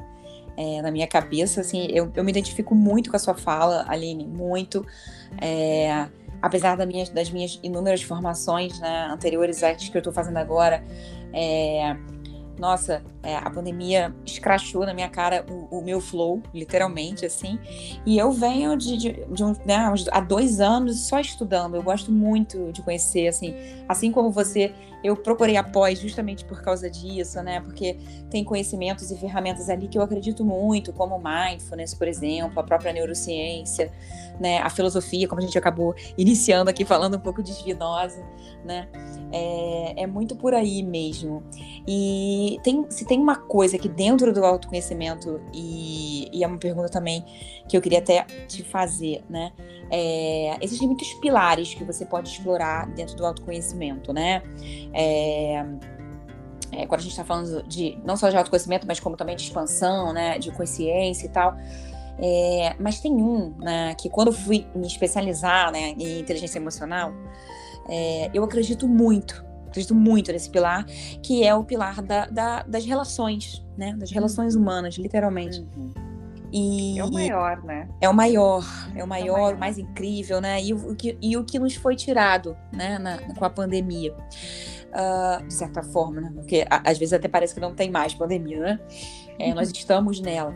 [0.59, 4.27] é, na minha cabeça, assim, eu, eu me identifico muito com a sua fala, Aline,
[4.27, 4.85] muito.
[5.41, 6.09] É,
[6.43, 10.85] apesar das minhas, das minhas inúmeras formações né, anteriores às que eu estou fazendo agora,
[11.33, 11.97] é,
[12.59, 17.57] nossa, é, a pandemia escrachou na minha cara o, o, meu flow, literalmente, assim.
[18.05, 21.77] E eu venho de, de, de um, né, há dois anos só estudando.
[21.77, 23.55] Eu gosto muito de conhecer, assim,
[23.89, 27.61] assim como você eu procurei após justamente por causa disso, né?
[27.61, 27.99] Porque
[28.31, 32.93] tem conhecimentos e ferramentas ali que eu acredito muito, como mindfulness, por exemplo, a própria
[32.93, 33.93] neurociência,
[34.41, 34.59] né?
[34.59, 38.25] A filosofia, como a gente acabou iniciando aqui falando um pouco de Spinoza,
[38.65, 38.89] né?
[39.33, 41.43] É, é muito por aí mesmo.
[41.87, 46.89] E tem, se tem uma coisa que dentro do autoconhecimento, e, e é uma pergunta
[46.89, 47.25] também
[47.69, 49.53] que eu queria até te fazer, né?
[49.91, 54.43] É, existem muitos pilares que você pode explorar dentro do autoconhecimento, né?
[54.93, 55.65] É,
[56.73, 59.43] é, quando a gente está falando de não só de autoconhecimento, mas como também de
[59.43, 60.39] expansão, né?
[60.39, 61.57] De consciência e tal.
[62.19, 63.95] É, mas tem um, né?
[63.95, 67.13] Que quando eu fui me especializar né, em inteligência emocional,
[67.89, 70.85] é, eu acredito muito, acredito muito nesse pilar,
[71.23, 73.95] que é o pilar da, da, das relações, né?
[73.97, 75.67] Das relações humanas, literalmente.
[75.77, 75.93] Uhum.
[76.53, 77.89] E, é o maior, né?
[78.01, 79.55] É o maior, é o maior, é o, maior.
[79.55, 80.63] o mais incrível, né?
[80.63, 84.15] E o, que, e o que nos foi tirado, né, na, com a pandemia.
[84.89, 86.33] Uh, de certa forma, né?
[86.35, 88.81] Porque às vezes até parece que não tem mais pandemia, né?
[89.39, 90.55] É, nós estamos nela.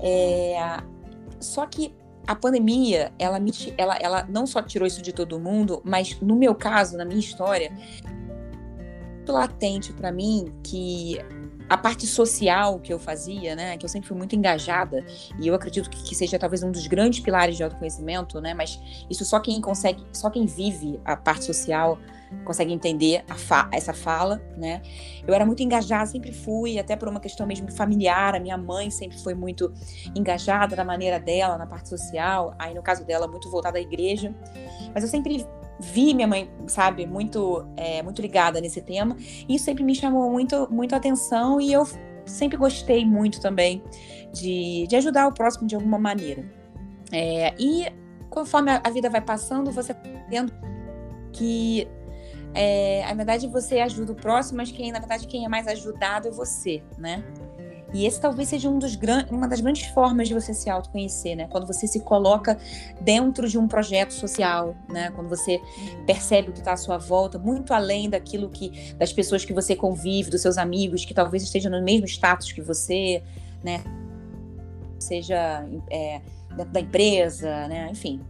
[0.00, 0.56] É,
[1.40, 1.92] só que
[2.26, 6.36] a pandemia, ela, me, ela, ela não só tirou isso de todo mundo, mas no
[6.36, 7.72] meu caso, na minha história,
[9.24, 11.18] muito latente para mim que
[11.68, 15.04] a parte social que eu fazia, né, que eu sempre fui muito engajada,
[15.40, 18.78] e eu acredito que, que, seja talvez um dos grandes pilares de autoconhecimento, né, mas
[19.08, 21.98] isso só quem consegue, só quem vive a parte social
[22.44, 24.82] consegue entender fa essa fala, né.
[25.26, 28.90] Eu era muito engajada, sempre fui, até por uma questão mesmo familiar, a minha mãe
[28.90, 29.72] sempre foi muito
[30.14, 34.34] engajada da maneira dela, na parte social, aí no caso dela, muito voltada à igreja,
[34.92, 35.46] mas eu sempre
[35.78, 39.16] vi minha mãe, sabe, muito, é, muito ligada nesse tema.
[39.48, 41.86] E isso sempre me chamou muito, muito atenção e eu
[42.24, 43.82] sempre gostei muito também
[44.32, 46.44] de, de ajudar o próximo de alguma maneira.
[47.12, 47.86] É, e
[48.30, 49.94] conforme a, vida vai passando, você
[50.28, 50.52] vendo
[51.32, 51.86] que
[52.52, 56.28] é, na verdade você ajuda o próximo, mas quem na verdade quem é mais ajudado
[56.28, 57.24] é você, né?
[57.94, 58.98] E esse talvez seja um dos
[59.30, 61.46] uma das grandes formas de você se autoconhecer, né?
[61.48, 62.58] Quando você se coloca
[63.00, 65.12] dentro de um projeto social, né?
[65.12, 65.60] Quando você
[66.04, 69.76] percebe o que está à sua volta, muito além daquilo que das pessoas que você
[69.76, 73.22] convive, dos seus amigos que talvez estejam no mesmo status que você,
[73.62, 73.80] né?
[74.98, 76.20] Seja é,
[76.56, 77.88] dentro da empresa, né?
[77.92, 78.20] Enfim.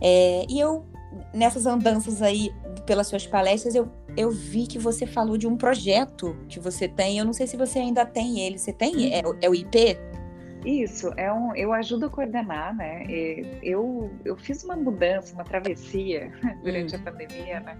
[0.00, 0.84] É, e eu
[1.32, 2.50] nessas andanças aí
[2.86, 7.18] pelas suas palestras, eu, eu vi que você falou de um projeto que você tem.
[7.18, 8.58] Eu não sei se você ainda tem ele.
[8.58, 9.14] Você tem?
[9.14, 9.98] É, é o IP?
[10.64, 13.04] Isso, é um, eu ajudo a coordenar, né?
[13.62, 16.32] Eu, eu fiz uma mudança, uma travessia
[16.64, 16.98] durante hum.
[16.98, 17.78] a pandemia, né?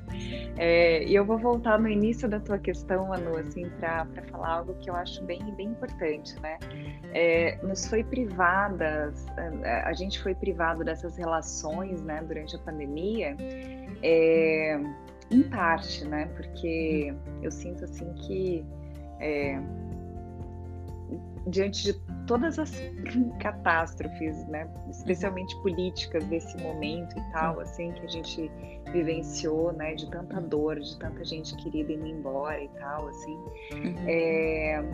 [0.58, 4.74] É, e eu vou voltar no início da tua questão, Anu, assim, para falar algo
[4.74, 6.58] que eu acho bem, bem importante, né?
[7.14, 9.26] É, nos foi privadas,
[9.64, 13.34] a, a, gente foi privado dessas relações, né, durante a pandemia,
[14.02, 14.78] é,
[15.30, 16.26] em parte, né?
[16.36, 18.66] Porque eu sinto, assim, que
[19.20, 19.58] é,
[21.46, 22.72] diante de todas as
[23.40, 28.50] catástrofes, né, especialmente políticas desse momento e tal, assim, que a gente
[28.92, 33.36] vivenciou, né, de tanta dor, de tanta gente querida indo embora e tal, assim,
[33.72, 33.94] uhum.
[34.06, 34.84] é,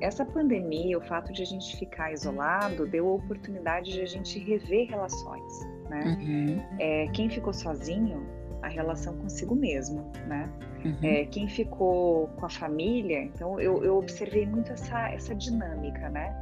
[0.00, 4.38] essa pandemia, o fato de a gente ficar isolado, deu a oportunidade de a gente
[4.38, 6.18] rever relações, né?
[6.20, 6.62] Uhum.
[6.78, 8.26] É, quem ficou sozinho,
[8.64, 10.48] a relação consigo mesmo, né?
[10.84, 10.96] Uhum.
[11.02, 16.34] É, quem ficou com a família, então eu, eu observei muito essa, essa dinâmica, né?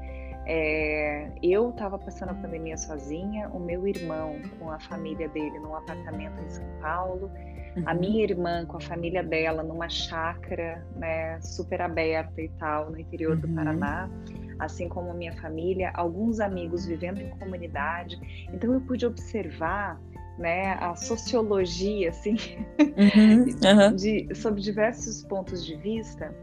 [0.44, 5.74] É, eu estava passando a pandemia sozinha, o meu irmão com a família dele num
[5.74, 7.30] apartamento em São Paulo,
[7.76, 7.82] uhum.
[7.86, 12.98] a minha irmã com a família dela numa chácara, né, super aberta e tal, no
[12.98, 13.40] interior uhum.
[13.40, 14.10] do Paraná,
[14.58, 18.20] assim como a minha família, alguns amigos vivendo em comunidade.
[18.52, 20.00] Então eu pude observar
[20.42, 22.36] né, a sociologia, assim,
[22.80, 23.44] uhum,
[23.88, 23.96] uhum.
[23.96, 26.34] De, sob diversos pontos de vista,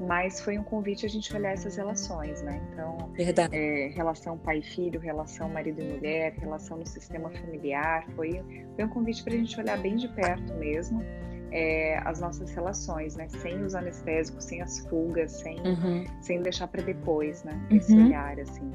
[0.00, 2.62] mas foi um convite a gente olhar essas relações, né?
[2.72, 3.12] Então,
[3.52, 8.40] é, relação pai-filho, relação marido e mulher, relação no sistema familiar, foi,
[8.76, 11.02] foi um convite para a gente olhar bem de perto mesmo
[11.50, 13.28] é, as nossas relações, né?
[13.28, 16.04] Sem os anestésicos, sem as fugas, sem, uhum.
[16.20, 17.60] sem deixar para depois, né?
[17.70, 18.06] Esse uhum.
[18.06, 18.70] olhar, assim.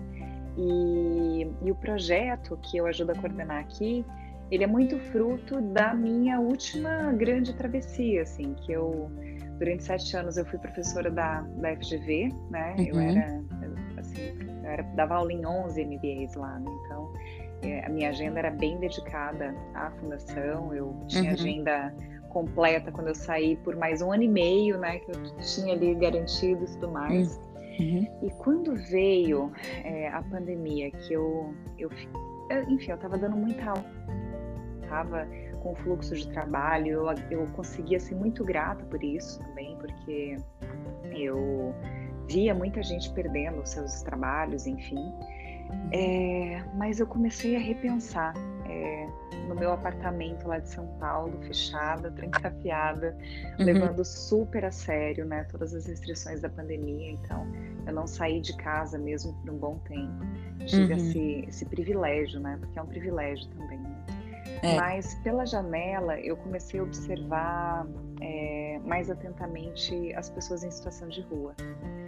[0.57, 4.05] E, e o projeto que eu ajudo a coordenar aqui
[4.51, 9.09] ele é muito fruto da minha última grande travessia, assim, que eu
[9.57, 12.75] durante sete anos eu fui professora da, da FGV, né?
[12.77, 12.85] Uhum.
[12.85, 13.43] Eu era
[13.97, 14.21] assim,
[14.63, 16.71] eu era, dava aula em 11 MBAs lá, né?
[16.85, 17.13] Então
[17.63, 21.29] é, a minha agenda era bem dedicada à fundação, eu tinha uhum.
[21.29, 21.93] agenda
[22.29, 25.93] completa quando eu saí por mais um ano e meio, né, que eu tinha ali
[25.95, 27.39] garantido e tudo mais.
[27.79, 28.07] Uhum.
[28.21, 29.51] E quando veio
[29.83, 31.89] é, a pandemia, que eu, eu,
[32.67, 33.85] enfim, eu estava dando muita aula,
[34.93, 35.27] estava
[35.61, 40.37] com fluxo de trabalho, eu, eu conseguia ser muito grata por isso também, porque
[41.15, 41.73] eu
[42.27, 45.11] via muita gente perdendo os seus trabalhos, enfim.
[45.91, 48.33] É, mas eu comecei a repensar
[48.69, 49.07] é,
[49.47, 53.17] no meu apartamento lá de São Paulo, fechada, trancafiada,
[53.57, 53.65] uhum.
[53.65, 57.11] levando super a sério, né, todas as restrições da pandemia.
[57.11, 57.47] Então,
[57.87, 60.25] eu não saí de casa mesmo por um bom tempo.
[60.65, 60.99] Tive uhum.
[60.99, 63.92] esse, esse privilégio, né, porque é um privilégio também.
[64.63, 64.77] É.
[64.77, 67.85] Mas pela janela eu comecei a observar
[68.21, 71.53] é, mais atentamente as pessoas em situação de rua.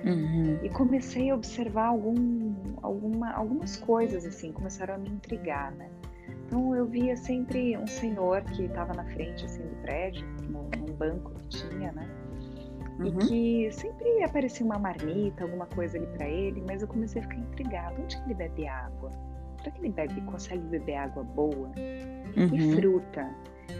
[0.05, 0.57] Uhum.
[0.63, 5.89] E comecei a observar algum, alguma, algumas coisas assim, começaram a me intrigar, né?
[6.47, 11.31] Então eu via sempre um senhor que estava na frente assim do prédio, num, banco
[11.31, 12.09] que tinha, né?
[12.99, 13.07] Uhum.
[13.07, 17.23] E que sempre aparecia uma marmita, alguma coisa ali para ele, mas eu comecei a
[17.23, 17.95] ficar intrigada.
[18.01, 19.11] Onde que ele bebe água?
[19.65, 21.71] Será que ele bebe, consegue beber água boa?
[22.37, 22.53] Uhum.
[22.53, 23.27] E fruta?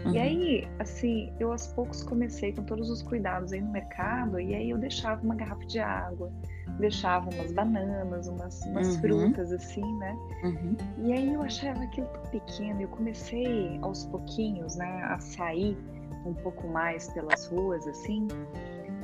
[0.04, 0.12] Uhum.
[0.12, 4.52] E aí, assim, eu aos poucos comecei com todos os cuidados aí no mercado, e
[4.52, 6.32] aí eu deixava uma garrafa de água,
[6.80, 9.00] deixava umas bananas, umas, umas uhum.
[9.00, 10.18] frutas, assim, né?
[10.42, 10.76] Uhum.
[11.04, 15.78] E aí eu achava aquilo pequeno, eu comecei aos pouquinhos, né, a sair
[16.24, 18.26] um pouco mais pelas ruas, assim,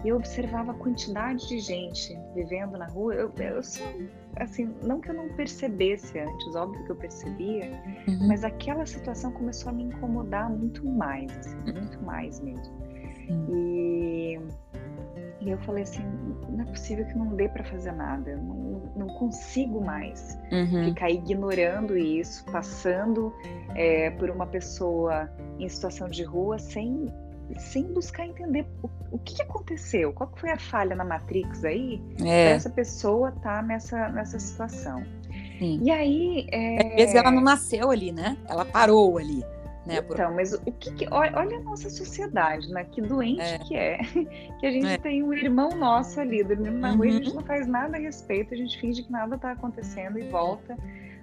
[0.05, 3.15] e eu observava a quantidade de gente vivendo na rua.
[3.15, 3.87] Eu, eu sou,
[4.37, 7.71] assim, não que eu não percebesse antes, óbvio que eu percebia,
[8.09, 8.29] uhum.
[8.29, 12.83] mas aquela situação começou a me incomodar muito mais, assim, muito mais mesmo.
[13.49, 14.39] E,
[15.41, 16.03] e, eu falei assim,
[16.49, 20.85] não é possível que não dê para fazer nada, não, não consigo mais uhum.
[20.87, 23.33] ficar ignorando isso, passando
[23.75, 27.07] é, por uma pessoa em situação de rua sem
[27.59, 32.53] sem buscar entender o, o que aconteceu, qual foi a falha na Matrix aí, é.
[32.53, 35.05] essa pessoa estar tá nessa, nessa situação.
[35.59, 35.81] Sim.
[35.83, 36.47] E aí.
[36.51, 36.87] É...
[36.87, 38.37] Às vezes ela não nasceu ali, né?
[38.49, 39.45] Ela parou ali.
[39.87, 40.37] Né, então, por...
[40.37, 42.85] mas o que, que, olha, olha, a nossa sociedade, né?
[42.85, 43.59] Que doente é.
[43.59, 43.99] que é.
[44.61, 44.99] Que a gente é.
[44.99, 46.97] tem um irmão nosso ali dormindo na uhum.
[46.99, 47.35] rua e a gente uhum.
[47.35, 50.77] não faz nada a respeito, a gente finge que nada está acontecendo e volta,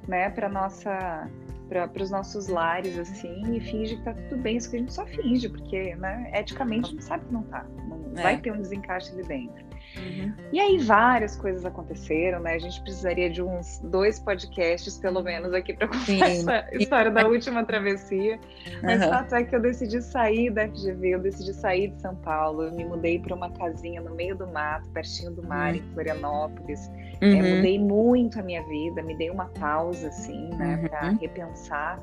[0.06, 1.30] né, para nossa
[1.70, 4.94] para os nossos lares, assim, e finge que tá tudo bem, isso que a gente
[4.94, 8.24] só finge, porque, né, eticamente a gente sabe que não tá, não é.
[8.24, 9.69] vai ter um desencaixe ali dentro.
[9.98, 10.34] Uhum.
[10.52, 12.54] E aí várias coisas aconteceram, né?
[12.54, 17.28] A gente precisaria de uns dois podcasts, pelo menos, aqui para contar essa história da
[17.28, 18.40] última travessia.
[18.84, 19.10] Mas uhum.
[19.10, 22.72] fato é que eu decidi sair da FGV, eu decidi sair de São Paulo, eu
[22.72, 25.80] me mudei para uma casinha no meio do mato, pertinho do mar, uhum.
[25.80, 26.90] em Florianópolis.
[27.22, 27.58] É, uhum.
[27.58, 30.88] Mudei muito a minha vida, me dei uma pausa, assim, né, uhum.
[30.88, 32.00] para repensar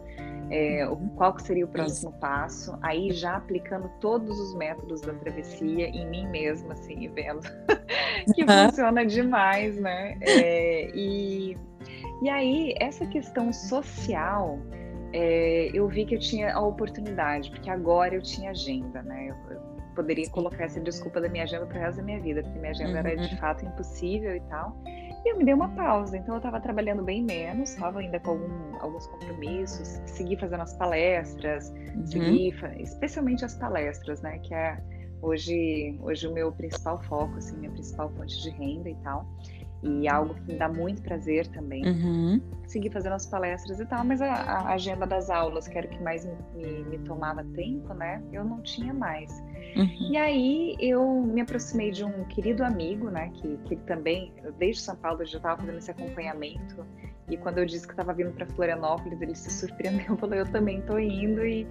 [0.50, 1.08] é, uhum.
[1.16, 6.08] qual que seria o próximo passo, aí já aplicando todos os métodos da travessia em
[6.08, 7.40] mim mesma, assim, e vendo
[8.34, 8.66] que uhum.
[8.66, 10.16] funciona demais, né?
[10.20, 11.56] É, e,
[12.22, 14.58] e aí, essa questão social,
[15.12, 19.28] é, eu vi que eu tinha a oportunidade, porque agora eu tinha agenda, né?
[19.30, 22.42] Eu, eu poderia colocar essa desculpa da minha agenda para o resto da minha vida,
[22.42, 22.98] porque minha agenda uhum.
[22.98, 23.40] era de uhum.
[23.40, 24.76] fato impossível e tal.
[25.24, 28.32] E eu me dei uma pausa, então eu estava trabalhando bem menos, estava ainda com
[28.32, 32.06] algum, alguns compromissos, segui fazendo as palestras, uhum.
[32.06, 34.78] segui, especialmente as palestras, né, que é
[35.22, 39.26] hoje, hoje o meu principal foco, assim, minha principal fonte de renda e tal
[39.82, 41.84] e algo que me dá muito prazer também.
[41.86, 42.40] Uhum.
[42.66, 45.90] Segui fazendo as palestras e tal, mas a, a agenda das aulas, que era o
[45.90, 48.22] que mais me, me, me tomava tempo, né?
[48.32, 49.30] Eu não tinha mais.
[49.76, 50.10] Uhum.
[50.10, 53.30] E aí eu me aproximei de um querido amigo, né?
[53.34, 56.84] Que, que também, desde São Paulo, já estava fazendo esse acompanhamento
[57.28, 60.78] e quando eu disse que estava vindo para Florianópolis, ele se surpreendeu, falou: "Eu também
[60.78, 61.44] estou indo".
[61.44, 61.66] E,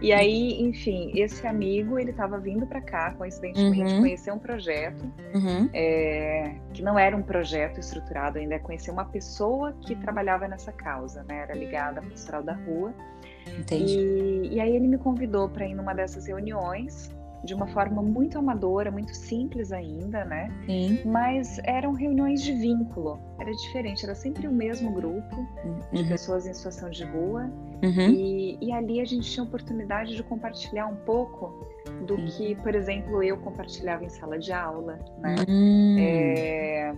[0.00, 4.00] e aí, enfim, esse amigo ele estava vindo para cá, coincidentemente, uhum.
[4.00, 5.70] conhecer um projeto uhum.
[5.72, 10.72] é, que não era um projeto estruturado ainda, é conhecer uma pessoa que trabalhava nessa
[10.72, 11.42] causa, né?
[11.42, 12.92] Era ligada à pastoral da rua.
[13.58, 13.98] Entendi.
[13.98, 17.15] E, e aí ele me convidou para ir numa dessas reuniões
[17.46, 20.52] de uma forma muito amadora, muito simples ainda, né?
[20.66, 21.00] Sim.
[21.04, 25.80] Mas eram reuniões de vínculo, era diferente, era sempre o mesmo grupo uhum.
[25.92, 27.50] de pessoas em situação de rua.
[27.82, 28.10] Uhum.
[28.10, 31.66] E, e, ali a gente tinha oportunidade de compartilhar um pouco
[32.06, 35.34] do que, por exemplo, eu compartilhava em sala de aula, né?
[35.46, 35.96] Uhum.
[35.98, 36.94] É,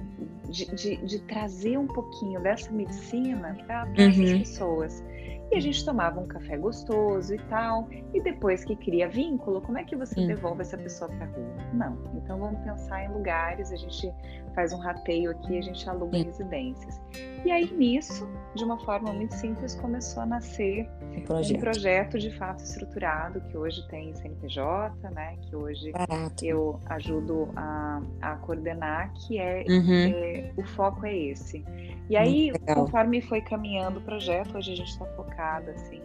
[0.48, 4.08] de, de, de, trazer um pouquinho dessa medicina para uhum.
[4.08, 5.04] essas pessoas.
[5.50, 7.88] E a gente tomava um café gostoso e tal.
[8.12, 10.26] E depois que cria vínculo, como é que você hum.
[10.26, 11.54] devolve essa pessoa para a rua?
[11.72, 11.98] Não.
[12.16, 14.12] Então vamos pensar em lugares, a gente
[14.54, 17.00] faz um rateio aqui, a gente aluga residências.
[17.44, 20.67] E aí nisso, de uma forma muito simples, começou a nascer
[21.16, 25.36] um projeto, um projeto de fato estruturado, que hoje tem CNPJ, né?
[25.42, 26.44] Que hoje Barato.
[26.44, 30.12] eu ajudo a, a coordenar, que é, uhum.
[30.14, 31.64] é, o foco é esse.
[32.08, 36.00] E aí, conforme foi caminhando o projeto, hoje a gente está focado assim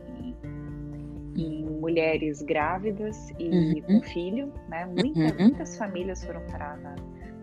[1.35, 3.81] em mulheres grávidas e uhum.
[3.81, 4.85] com filho, né?
[4.85, 5.35] Muita, uhum.
[5.39, 6.95] Muitas famílias foram parar na,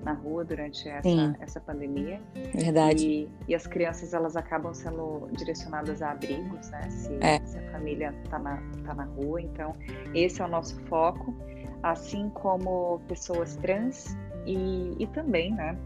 [0.03, 2.21] na rua durante essa, essa pandemia.
[2.55, 3.07] Verdade.
[3.07, 6.91] E, e, as crianças elas acabam sendo direcionadas a abrigos, né?
[6.91, 7.41] Se, é.
[7.45, 9.41] se a família está na, tá na rua.
[9.41, 9.75] Então,
[10.15, 11.35] esse é o nosso foco,
[11.83, 15.77] assim como pessoas trans e, e também, né?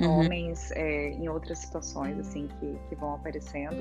[0.00, 0.20] Uhum.
[0.20, 3.76] homens é, em outras situações assim que, que vão aparecendo.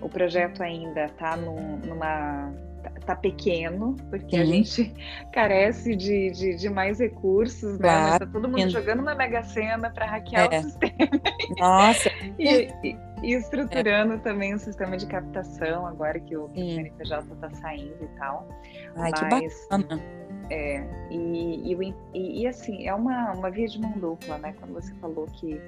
[0.00, 2.50] O projeto ainda está numa
[2.94, 4.42] tá, tá pequeno, porque uhum.
[4.42, 4.94] a gente
[5.32, 7.88] carece de, de, de mais recursos, né?
[7.88, 10.58] Mas tá todo mundo jogando uma mega sena para hackear é.
[10.58, 11.10] o sistema.
[11.58, 12.10] Nossa!
[12.38, 14.18] e, e, e, estruturando é.
[14.18, 18.48] também o sistema de captação, agora que o, que o CNPJ está saindo e tal.
[18.96, 20.02] Ai, Mas, que bacana!
[20.50, 24.54] É, e, e, e, assim, é uma, uma via de mão dupla, né?
[24.58, 25.60] Quando você falou que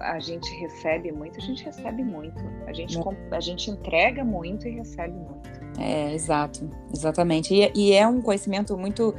[0.00, 2.38] a gente recebe muito, a gente recebe muito.
[2.66, 2.98] A gente,
[3.30, 5.48] a gente entrega muito e recebe muito.
[5.78, 7.54] É, exato, exatamente.
[7.54, 9.14] E, e, é um conhecimento muito,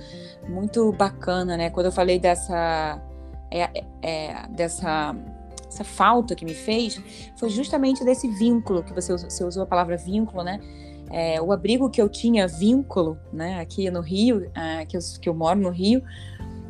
[0.47, 1.69] muito bacana, né?
[1.69, 3.01] Quando eu falei dessa,
[3.49, 5.15] é, é, dessa
[5.69, 6.99] essa falta que me fez,
[7.37, 10.59] foi justamente desse vínculo, que você, você usou a palavra vínculo, né?
[11.11, 15.29] É, o abrigo que eu tinha vínculo, né, aqui no Rio, é, que, eu, que
[15.29, 16.03] eu moro no Rio,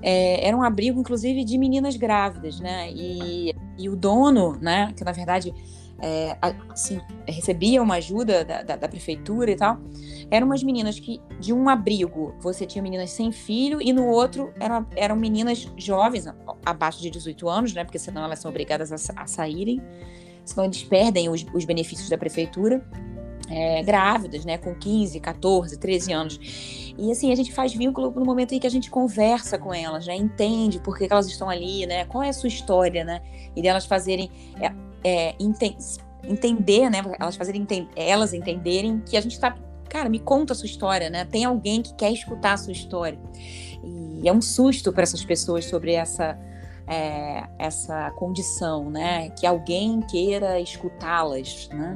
[0.01, 2.91] é, era um abrigo, inclusive, de meninas grávidas, né?
[2.91, 5.53] E, e o dono, né, que na verdade
[6.01, 6.37] é,
[6.69, 9.77] assim, recebia uma ajuda da, da, da, prefeitura e tal,
[10.31, 14.53] eram umas meninas que, de um abrigo, você tinha meninas sem filho, e no outro
[14.59, 16.25] eram, eram meninas jovens,
[16.65, 17.83] abaixo de 18 anos, né?
[17.83, 19.81] Porque senão elas são obrigadas a, a saírem,
[20.45, 22.83] senão eles perdem os, os benefícios da prefeitura
[23.49, 26.93] é, grávidas, né, com 15, 14, 13 anos.
[26.97, 30.05] E assim, a gente faz vínculo no momento em que a gente conversa com elas,
[30.05, 33.21] né, entende por que elas estão ali, né, qual é a sua história, né,
[33.55, 34.29] e delas fazerem,
[34.59, 34.71] é,
[35.03, 35.75] é, ente
[36.23, 39.55] entender, né, elas fazerem, elas entenderem que a gente está,
[39.87, 43.17] cara, me conta a sua história, né, tem alguém que quer escutar a sua história.
[44.21, 46.37] E é um susto para essas pessoas sobre essa
[46.89, 49.29] é, essa condição, né?
[49.29, 51.95] Que alguém queira escutá-las, né?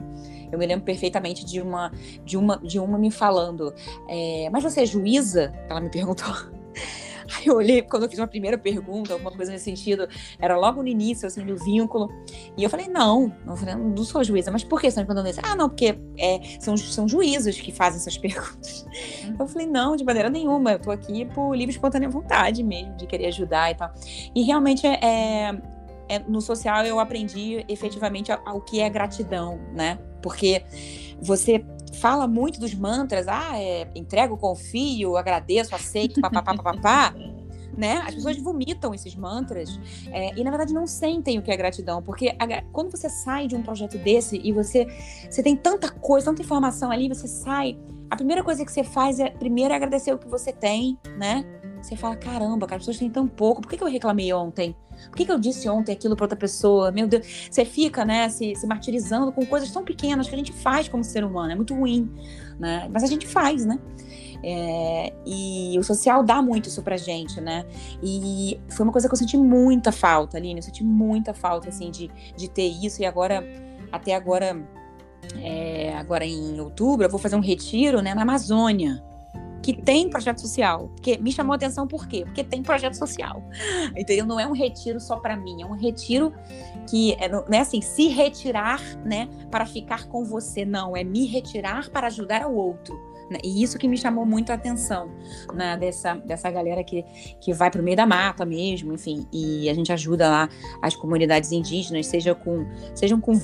[0.53, 1.91] Eu me lembro perfeitamente de uma
[2.23, 3.73] de uma de uma me falando,
[4.07, 5.51] é, mas você é juíza?
[5.67, 6.31] Ela me perguntou.
[7.37, 10.07] Aí eu olhei, quando eu fiz uma primeira pergunta, alguma coisa nesse sentido,
[10.39, 12.11] era logo no início, assim, do vínculo.
[12.57, 14.51] E eu falei, não, não, falei, não sou juíza.
[14.51, 15.39] Mas por que você está me perguntando isso?
[15.41, 18.85] Ah, não, porque é, são, são juízes que fazem essas perguntas.
[19.23, 19.35] Uhum.
[19.39, 20.73] Eu falei, não, de maneira nenhuma.
[20.73, 23.91] Eu tô aqui por livre espontânea vontade mesmo, de querer ajudar e tal.
[24.35, 25.55] E realmente é,
[26.07, 29.99] é, é no social eu aprendi efetivamente ao que é gratidão, né?
[30.21, 30.63] Porque
[31.21, 37.13] você fala muito dos mantras, ah, é, entrego, confio, agradeço, aceito, papapá, papapá.
[37.77, 38.03] né?
[38.05, 39.79] As pessoas vomitam esses mantras
[40.11, 43.47] é, e na verdade não sentem o que é gratidão, porque a, quando você sai
[43.47, 44.85] de um projeto desse e você
[45.29, 47.77] você tem tanta coisa, tanta informação ali, você sai,
[48.09, 51.43] a primeira coisa que você faz é primeiro agradecer o que você tem, né?
[51.83, 54.73] Você fala, caramba, cara, as pessoas têm tão pouco, por que, que eu reclamei ontem?
[55.09, 56.91] Por que, que eu disse ontem aquilo para outra pessoa?
[56.93, 60.53] Meu Deus, você fica, né, se, se martirizando com coisas tão pequenas que a gente
[60.53, 62.09] faz como ser humano, é muito ruim,
[62.57, 62.89] né?
[62.89, 63.77] Mas a gente faz, né?
[64.41, 67.65] É, e o social dá muito isso pra gente, né?
[68.01, 71.91] E foi uma coisa que eu senti muita falta, Aline, eu senti muita falta, assim,
[71.91, 73.45] de, de ter isso, e agora,
[73.91, 74.57] até agora,
[75.35, 79.03] é, agora em outubro, eu vou fazer um retiro, né, na Amazônia,
[79.63, 80.89] que tem projeto social.
[80.89, 82.23] Porque me chamou a atenção por quê?
[82.25, 83.41] Porque tem projeto social.
[83.97, 84.25] Entendeu?
[84.25, 86.33] Não é um retiro só para mim, é um retiro
[86.87, 91.25] que é, não é assim, se retirar, né, para ficar com você, não, é me
[91.25, 92.93] retirar para ajudar ao outro.
[93.31, 93.39] Né?
[93.41, 95.09] E isso que me chamou muito a atenção
[95.53, 97.03] né, dessa, dessa galera que,
[97.39, 100.49] que vai para o meio da mata mesmo, enfim, e a gente ajuda lá
[100.81, 103.39] as comunidades indígenas, seja com, sejam com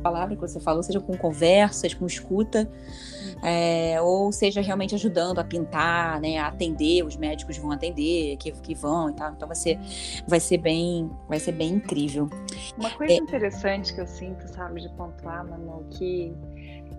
[0.00, 2.70] palavra que você falou, seja com conversas, com escuta,
[3.42, 8.52] é, ou seja realmente ajudando a pintar, né, a atender, os médicos vão atender, que,
[8.52, 9.32] que vão e tal.
[9.32, 9.78] Então vai ser,
[10.26, 12.28] vai ser bem, vai ser bem incrível.
[12.76, 16.34] Uma coisa é, interessante que eu sinto, sabe, de pontuar, Manu, que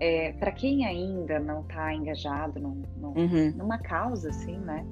[0.00, 3.52] é, para quem ainda não está engajado num, num, uhum.
[3.56, 4.84] numa causa assim, né,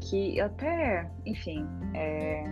[0.00, 2.50] que até, enfim, é,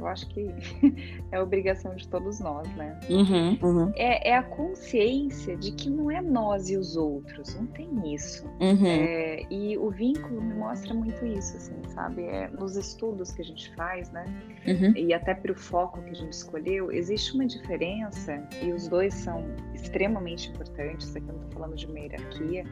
[0.00, 0.48] eu acho que
[1.30, 2.98] é obrigação de todos nós, né?
[3.08, 3.92] Uhum, uhum.
[3.94, 8.44] É, é, a consciência de que não é nós e os outros, não tem isso.
[8.60, 8.86] Uhum.
[8.86, 12.22] É, e o vínculo me mostra muito isso, assim, sabe?
[12.22, 14.24] É, nos estudos que a gente faz, né?
[14.66, 14.96] Uhum.
[14.96, 19.12] E até para o foco que a gente escolheu, existe uma diferença, e os dois
[19.14, 19.44] são
[19.74, 22.64] extremamente importantes, aqui eu não estou falando de uma hierarquia,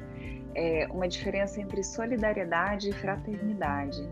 [0.54, 4.08] é uma diferença entre solidariedade e fraternidade.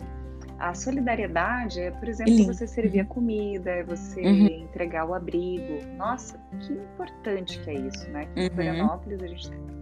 [0.58, 3.08] A solidariedade é, por exemplo, você servir a uhum.
[3.08, 4.46] comida, é você uhum.
[4.46, 5.86] entregar o abrigo.
[5.96, 8.26] Nossa, que importante que é isso, né?
[8.26, 8.54] Que em uhum.
[8.54, 9.76] Florianópolis a gente tem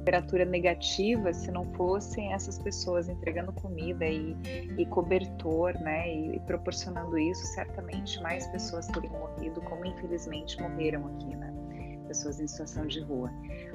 [0.00, 4.36] temperatura negativa se não fossem essas pessoas entregando comida e,
[4.76, 6.12] e cobertor, né?
[6.12, 11.52] E, e, proporcionando isso, certamente mais pessoas teriam morrido, como infelizmente morreram aqui, né?
[12.10, 13.30] Pessoas em situação de rua.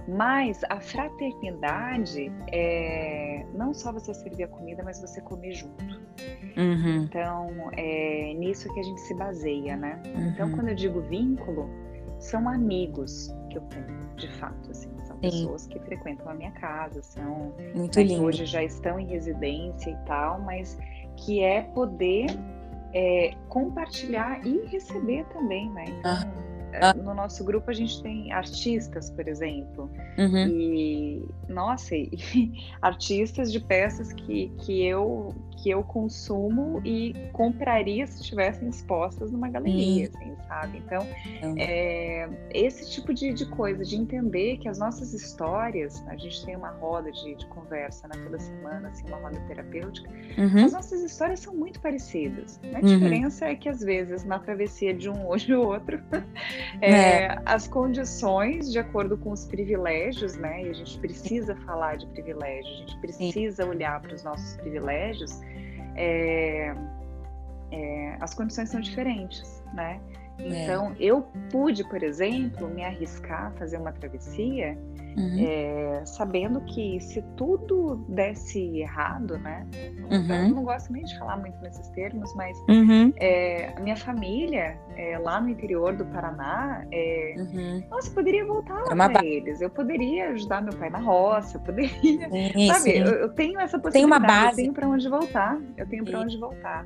[0.09, 5.85] Mas a fraternidade é não só você servir a comida, mas você comer junto.
[6.57, 7.03] Uhum.
[7.03, 10.01] Então, é nisso que a gente se baseia, né?
[10.05, 10.29] Então, uhum.
[10.31, 11.69] Então, quando eu digo vínculo,
[12.19, 14.89] são amigos que eu tenho, de fato, assim.
[15.05, 15.21] São Sim.
[15.21, 17.53] pessoas que frequentam a minha casa, são...
[17.73, 18.21] Muito lindo.
[18.21, 20.77] hoje já estão em residência e tal, mas
[21.15, 22.25] que é poder
[22.93, 25.85] é, compartilhar e receber também, né?
[25.87, 26.93] Então, ah.
[26.93, 29.89] no nosso grupo a gente tem artistas, por exemplo.
[30.17, 30.47] Uhum.
[30.47, 32.09] E, nossa, e,
[32.81, 39.49] artistas de peças que, que, eu, que eu consumo e compraria se estivessem expostas numa
[39.49, 40.17] galeria, uhum.
[40.17, 40.77] assim, sabe?
[40.77, 41.07] Então,
[41.43, 41.55] uhum.
[41.57, 46.55] é, esse tipo de, de coisa, de entender que as nossas histórias, a gente tem
[46.55, 50.65] uma roda de, de conversa né, toda semana, assim, uma roda terapêutica, uhum.
[50.65, 52.59] as nossas histórias são muito parecidas.
[52.73, 52.81] A uhum.
[52.81, 56.01] diferença é que, às vezes, na travessia de um hoje o outro,
[56.81, 57.41] é, é.
[57.45, 60.63] as condições de acordo com os privilégios, né?
[60.63, 63.69] E a gente precisa falar de privilégios, a gente precisa Sim.
[63.69, 65.41] olhar para os nossos privilégios.
[65.95, 66.75] É,
[67.71, 69.99] é, as condições são diferentes, né?
[70.37, 70.63] É.
[70.63, 74.77] Então, eu pude, por exemplo, me arriscar a fazer uma travessia,
[75.17, 75.37] uhum.
[75.39, 79.65] é, sabendo que se tudo desse errado, né?
[80.11, 80.35] Uhum.
[80.35, 83.13] Eu não gosto nem de falar muito nesses termos, mas uhum.
[83.17, 87.83] é, a minha família, é, lá no interior do Paraná, é, uhum.
[87.89, 89.61] nossa, poderia voltar para eles.
[89.61, 92.29] Eu poderia ajudar meu pai na roça, eu poderia.
[92.29, 92.91] Sim, sabe, sim.
[92.91, 93.93] Eu, eu, tenho essa possibilidade.
[93.93, 94.49] Tem uma base.
[94.49, 95.59] Eu tenho para onde voltar.
[95.77, 96.85] Eu tenho para onde voltar.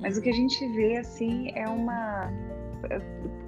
[0.00, 2.30] Mas o que a gente vê, assim, é uma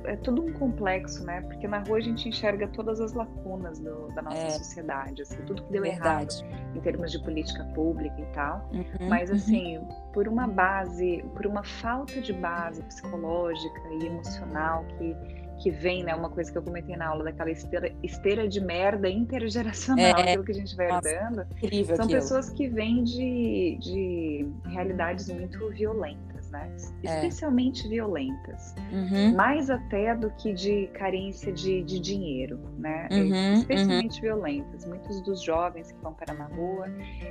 [0.06, 1.40] é, tudo um complexo, né?
[1.42, 4.50] Porque na rua a gente enxerga todas as lacunas do, da nossa é.
[4.50, 6.42] sociedade, assim, tudo que deu Verdade.
[6.42, 8.68] errado em termos de política pública e tal.
[8.72, 9.36] Uhum, Mas uhum.
[9.36, 9.88] assim, uhum.
[10.12, 15.16] por uma base, por uma falta de base psicológica e emocional que
[15.58, 16.14] que vem, né?
[16.14, 20.44] Uma coisa que eu comentei na aula daquela esteira, esteira de merda intergeracional, é, aquilo
[20.44, 21.46] que a gente vai nossa, herdando.
[21.56, 22.20] Incrível são aquilo.
[22.20, 26.76] pessoas que vêm de, de realidades muito violentas né?
[27.04, 27.14] É.
[27.14, 28.74] Especialmente violentas.
[28.92, 29.34] Uhum.
[29.34, 33.08] Mais até do que de carência de, de dinheiro, né?
[33.10, 33.54] Uhum, uhum.
[33.54, 34.22] Especialmente uhum.
[34.22, 34.86] violentas.
[34.86, 36.88] Muitos dos jovens que vão para na rua,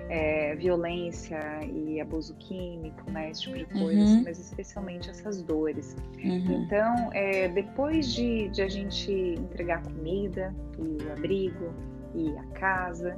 [0.09, 3.31] é, violência e abuso químico, né?
[3.31, 5.95] Esse tipo de coisa, assim, mas especialmente essas dores.
[6.23, 6.63] Uhum.
[6.63, 11.73] Então, é, depois de, de a gente entregar comida e o abrigo
[12.13, 13.17] e a casa,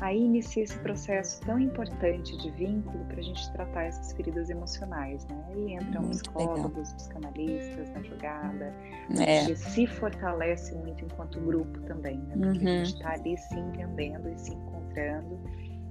[0.00, 5.26] aí inicia esse processo tão importante de vínculo para a gente tratar essas feridas emocionais,
[5.26, 5.44] né?
[5.48, 6.96] Aí entram muito psicólogos, legal.
[6.96, 8.74] psicanalistas na jogada,
[9.18, 9.40] é.
[9.40, 12.36] a gente se fortalece muito enquanto grupo também, né?
[12.36, 12.80] Porque uhum.
[12.80, 15.38] a gente está ali se entendendo e se encontrando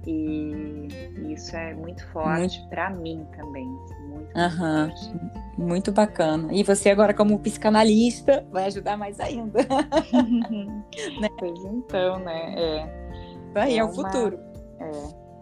[0.06, 0.88] e,
[1.32, 4.86] isso é muito forte para mim também, assim, muito, uhum.
[4.86, 6.52] muito, muito bacana.
[6.52, 9.58] E você agora como psicanalista vai ajudar mais ainda.
[11.20, 11.28] né?
[11.38, 12.54] Pois então, né?
[12.56, 13.09] É.
[13.54, 13.94] Aí é, é o uma...
[13.94, 14.38] futuro.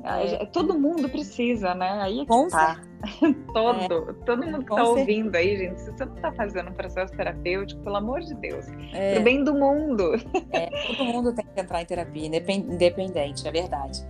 [0.05, 0.35] É.
[0.35, 0.47] é.
[0.47, 1.91] Todo mundo precisa, né?
[2.03, 2.81] Aí é que Com tá.
[3.53, 4.25] todo, é.
[4.25, 7.81] todo mundo que tá ouvindo aí, gente, se você não tá fazendo um processo terapêutico,
[7.83, 9.15] pelo amor de Deus, é.
[9.15, 10.15] pro bem do mundo.
[10.51, 14.05] É, todo mundo tem que entrar em terapia, independente, é verdade.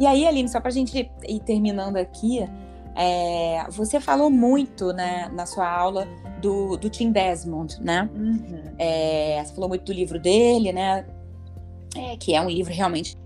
[0.00, 2.48] E aí, Aline, só pra gente ir terminando aqui,
[2.94, 6.06] é, você falou muito né, na sua aula
[6.40, 8.08] do, do Tim Desmond, né?
[8.14, 8.62] Uhum.
[8.78, 11.06] É, você falou muito do livro dele, né?
[11.96, 13.16] É, que é um livro realmente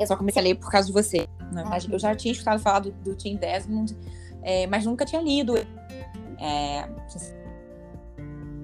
[0.00, 1.28] eu só comecei a ler por causa de você.
[1.90, 3.96] Eu já tinha escutado falar do, do Tim Desmond,
[4.42, 5.56] é, mas nunca tinha lido.
[6.38, 6.88] É,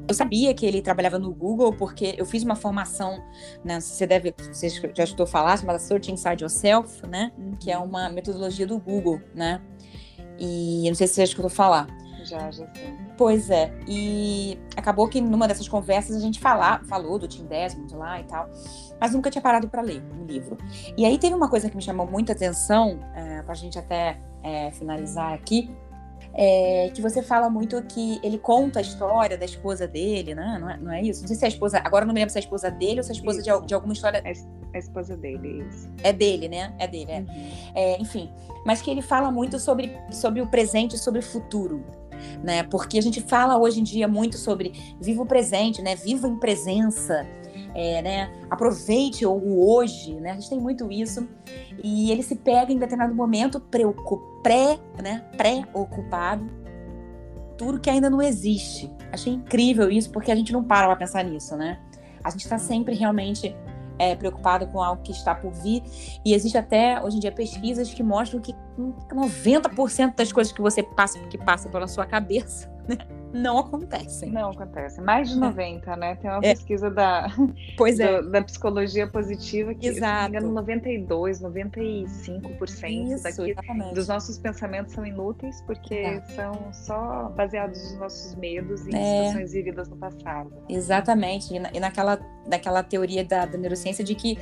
[0.07, 3.23] eu sabia que ele trabalhava no Google porque eu fiz uma formação,
[3.65, 8.09] né, você deve, você já escutou falar, chamada Search Inside Yourself, né, que é uma
[8.11, 9.63] metodologia do Google, né,
[10.39, 11.87] e não sei se você já escutou falar.
[12.25, 12.51] Já.
[13.17, 17.95] Pois é, e acabou que numa dessas conversas a gente fala, falou do Tim Desmond
[17.95, 18.49] lá e tal,
[19.01, 20.57] mas nunca tinha parado para ler um livro.
[20.97, 24.19] E aí teve uma coisa que me chamou muita atenção, é, para a gente até
[24.43, 25.71] é, finalizar aqui,
[26.37, 30.59] é, que você fala muito que ele conta a história da esposa dele, né?
[30.61, 31.21] Não é, não é isso?
[31.21, 31.81] Não sei se é a esposa.
[31.85, 33.67] Agora não me lembro se é a esposa dele ou se é a esposa de,
[33.67, 34.21] de, alguma história.
[34.25, 34.33] É
[34.75, 35.89] a esposa dele, isso.
[36.03, 36.75] É dele, né?
[36.79, 37.21] É dele, é.
[37.21, 37.27] Uhum.
[37.75, 38.03] é.
[38.03, 38.33] Enfim,
[38.67, 41.85] mas que ele fala muito sobre, sobre o presente e sobre o futuro.
[42.43, 42.63] Né?
[42.63, 45.95] Porque a gente fala hoje em dia muito sobre viva o presente, né?
[45.97, 47.27] Viva em presença
[47.75, 48.33] é, né?
[48.49, 50.31] Aproveite o hoje, né?
[50.31, 51.29] A gente tem muito isso.
[51.83, 53.61] E ele se pega em determinado momento
[54.43, 55.25] pré, né?
[55.37, 56.49] Pré-ocupado,
[57.59, 58.91] tudo que ainda não existe.
[59.13, 61.81] Achei incrível isso, porque a gente não para para pensar nisso, né?
[62.23, 63.55] A gente está sempre realmente
[63.99, 65.83] é, preocupado com algo que está por vir.
[66.25, 68.55] E existe até, hoje em dia, pesquisas que mostram que
[69.13, 72.99] 90% das coisas que você passa, que passa pela sua cabeça, né?
[73.35, 74.31] Não acontecem.
[74.31, 75.03] Não acontecem.
[75.03, 75.97] Mais de 90, é.
[75.97, 76.15] né?
[76.15, 76.55] Tem uma é.
[76.55, 77.27] pesquisa da,
[77.77, 78.23] pois é.
[78.23, 79.97] da psicologia positiva que, Exato.
[79.97, 82.07] se não me engano, 92, 95%
[83.13, 83.55] Isso, daqui,
[83.93, 86.21] dos nossos pensamentos são inúteis porque é.
[86.37, 89.27] são só baseados nos nossos medos e é.
[89.27, 90.53] situações vividas no passado.
[90.69, 91.53] Exatamente.
[91.53, 94.39] E, na, e naquela, naquela teoria da, da, neurociência de que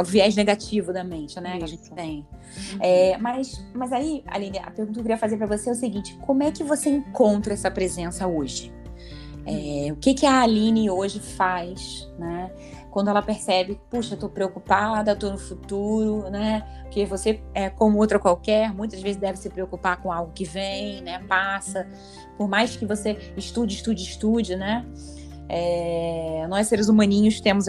[0.00, 1.50] o viés negativo da mente, né?
[1.50, 1.58] Isso.
[1.58, 2.26] Que a gente tem.
[2.72, 2.78] Uhum.
[2.80, 5.74] É, mas, mas aí, Aline, a pergunta que eu queria fazer para você é o
[5.74, 8.72] seguinte: como é que você encontra essa presença hoje?
[9.46, 12.50] É, o que, que a Aline hoje faz, né?
[12.90, 16.66] Quando ela percebe, puxa, estou preocupada, estou no futuro, né?
[16.82, 21.00] Porque você, é como outra qualquer, muitas vezes deve se preocupar com algo que vem,
[21.00, 21.18] né?
[21.26, 21.88] Passa.
[22.36, 24.84] Por mais que você estude, estude, estude, né?
[25.48, 27.66] É, nós seres humaninhos temos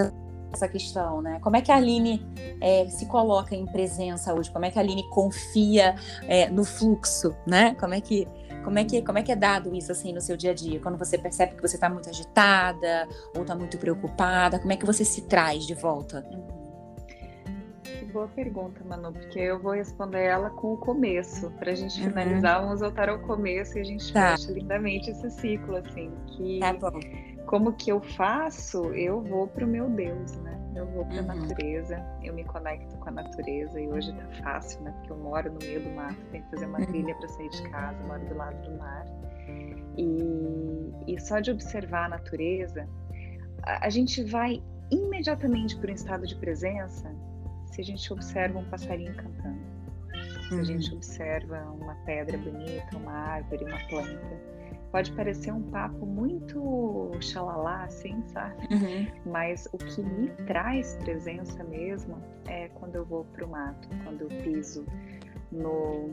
[0.52, 1.40] essa questão, né?
[1.42, 2.26] Como é que a Aline
[2.60, 4.52] é, se coloca em presença hoje?
[4.52, 7.76] Como é que a Aline confia é, no fluxo, né?
[7.80, 8.28] Como é que
[8.64, 10.80] como é que como é que é dado isso assim no seu dia a dia?
[10.80, 14.86] Quando você percebe que você está muito agitada ou está muito preocupada, como é que
[14.86, 16.26] você se traz de volta?
[17.84, 21.50] Que boa pergunta, Manu, porque eu vou responder ela com o começo.
[21.52, 22.10] Para a gente uhum.
[22.10, 24.38] finalizar, vamos voltar ao começo e a gente tá.
[24.38, 26.12] fecha lindamente esse ciclo, assim.
[26.28, 27.00] Que tá bom
[27.50, 28.94] como que eu faço?
[28.94, 30.59] Eu vou para o meu Deus, né?
[30.80, 31.28] Eu vou para a uhum.
[31.28, 34.92] natureza, eu me conecto com a natureza e hoje tá fácil, né?
[34.92, 36.86] Porque eu moro no meio do mato, tenho que fazer uma uhum.
[36.86, 39.06] trilha para sair de casa, moro do lado do mar.
[39.98, 42.88] E, e só de observar a natureza,
[43.64, 47.14] a, a gente vai imediatamente para um estado de presença
[47.72, 49.60] se a gente observa um passarinho cantando,
[50.48, 50.96] se a gente uhum.
[50.96, 54.59] observa uma pedra bonita, uma árvore, uma planta
[54.92, 58.68] pode parecer um papo muito xalalá, assim, sabe?
[58.72, 59.32] Uhum.
[59.32, 62.18] Mas o que me traz presença mesmo
[62.48, 64.86] é quando eu vou pro mato, quando eu piso
[65.52, 66.10] no,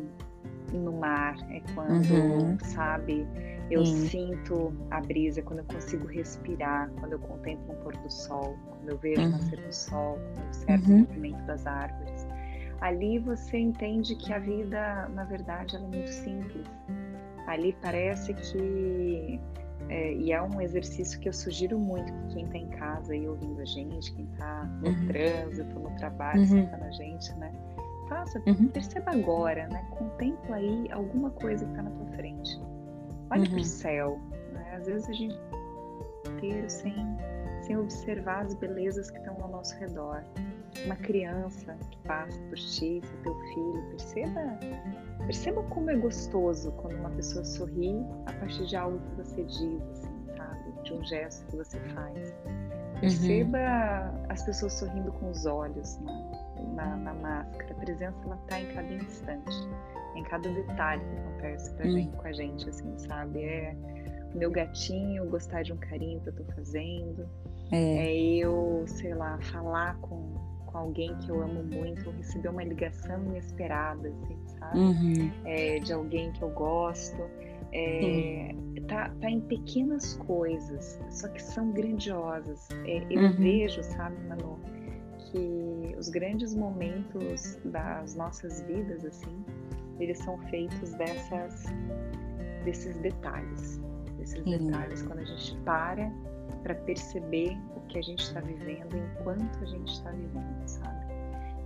[0.73, 2.59] no mar, é quando, uhum.
[2.61, 3.27] sabe,
[3.71, 4.09] eu Sim.
[4.09, 8.91] sinto a brisa, quando eu consigo respirar, quando eu contemplo um pôr do sol, quando
[8.91, 9.31] eu vejo o uhum.
[9.31, 10.97] nascer do sol, quando eu observo uhum.
[10.97, 12.27] o movimento das árvores.
[12.81, 16.67] Ali você entende que a vida, na verdade, ela é muito simples
[17.47, 19.41] ali parece que
[19.89, 23.29] é, e é um exercício que eu sugiro muito que quem está em casa aí
[23.29, 25.07] ouvindo a gente, quem está no uhum.
[25.07, 26.45] trânsito, no trabalho, uhum.
[26.45, 27.53] escutando a gente, né?
[28.09, 28.69] Faça, uhum.
[28.69, 29.85] perceba agora, né?
[29.91, 32.61] Contempla aí alguma coisa que está na tua frente.
[33.31, 33.51] Olha uhum.
[33.51, 34.21] para o céu.
[34.53, 34.77] Né?
[34.77, 35.39] Às vezes a gente
[36.29, 36.95] inteiro sem,
[37.63, 40.25] sem observar as belezas que estão ao nosso redor.
[40.85, 44.59] Uma criança que passa por ti, seu teu filho, perceba
[45.27, 49.83] Perceba como é gostoso quando uma pessoa sorri a partir de algo que você diz,
[49.91, 50.83] assim, sabe?
[50.85, 52.35] De um gesto que você faz.
[53.01, 54.27] Perceba uhum.
[54.29, 56.15] as pessoas sorrindo com os olhos na,
[56.75, 57.73] na, na máscara.
[57.73, 59.69] A presença ela tá em cada instante,
[60.15, 61.93] em cada detalhe que acontece pra uhum.
[61.93, 63.43] gente, com a gente, assim, sabe?
[63.43, 63.77] É
[64.33, 67.29] o meu gatinho gostar de um carinho que eu tô fazendo.
[67.73, 70.36] É, é eu, sei lá, falar com
[70.77, 74.79] com alguém que eu amo muito, receber uma ligação inesperada, assim, sabe?
[74.79, 75.33] Uhum.
[75.47, 77.17] É, de alguém que eu gosto.
[77.73, 78.55] É,
[78.87, 82.69] tá, tá em pequenas coisas, só que são grandiosas.
[82.85, 83.33] É, eu uhum.
[83.33, 84.59] vejo, sabe, Manu,
[85.19, 89.45] que os grandes momentos das nossas vidas, assim,
[89.99, 91.65] eles são feitos dessas,
[92.65, 93.81] desses detalhes.
[94.19, 94.67] Desses uhum.
[94.67, 96.11] detalhes, quando a gente para
[96.67, 101.07] para perceber o que a gente está vivendo enquanto a gente está vivendo, sabe?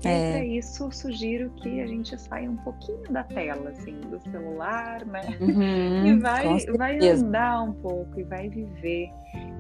[0.05, 0.33] E é.
[0.33, 5.23] para isso sugiro que a gente saia um pouquinho da tela, assim, do celular, né?
[5.41, 9.11] Uhum, e vai, vai andar um pouco e vai viver,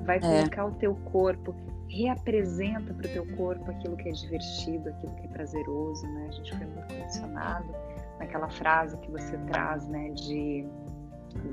[0.04, 0.20] vai é.
[0.20, 1.54] colocar o teu corpo,
[1.88, 6.26] reapresenta para o teu corpo aquilo que é divertido, aquilo que é prazeroso, né?
[6.28, 7.74] A gente foi muito condicionado
[8.18, 10.66] naquela frase que você traz, né, de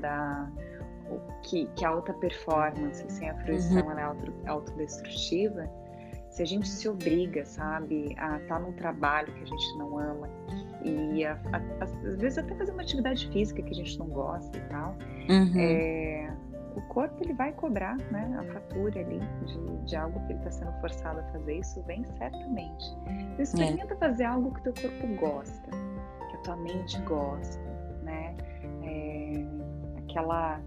[0.00, 0.50] da
[1.42, 3.90] que, que a alta performance, sem a fruição, uhum.
[3.90, 5.68] ela é auto, autodestrutiva,
[6.30, 9.98] se a gente se obriga, sabe, a estar tá num trabalho que a gente não
[9.98, 10.28] ama,
[10.84, 14.56] e a, a, às vezes até fazer uma atividade física que a gente não gosta
[14.56, 14.94] e tal,
[15.28, 15.60] Uhum.
[15.60, 16.32] é,
[16.74, 20.50] o corpo ele vai cobrar né, a fatura ali de, de algo que ele está
[20.50, 21.58] sendo forçado a fazer.
[21.58, 22.96] Isso vem certamente.
[23.06, 25.70] Então, experimenta fazer algo que teu corpo gosta,
[26.30, 27.62] que a tua mente gosta,
[28.02, 28.34] né?
[28.82, 29.32] É,
[29.98, 30.60] aquela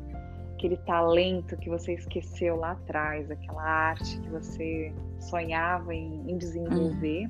[0.61, 7.27] aquele talento que você esqueceu lá atrás, aquela arte que você sonhava em, em desenvolver.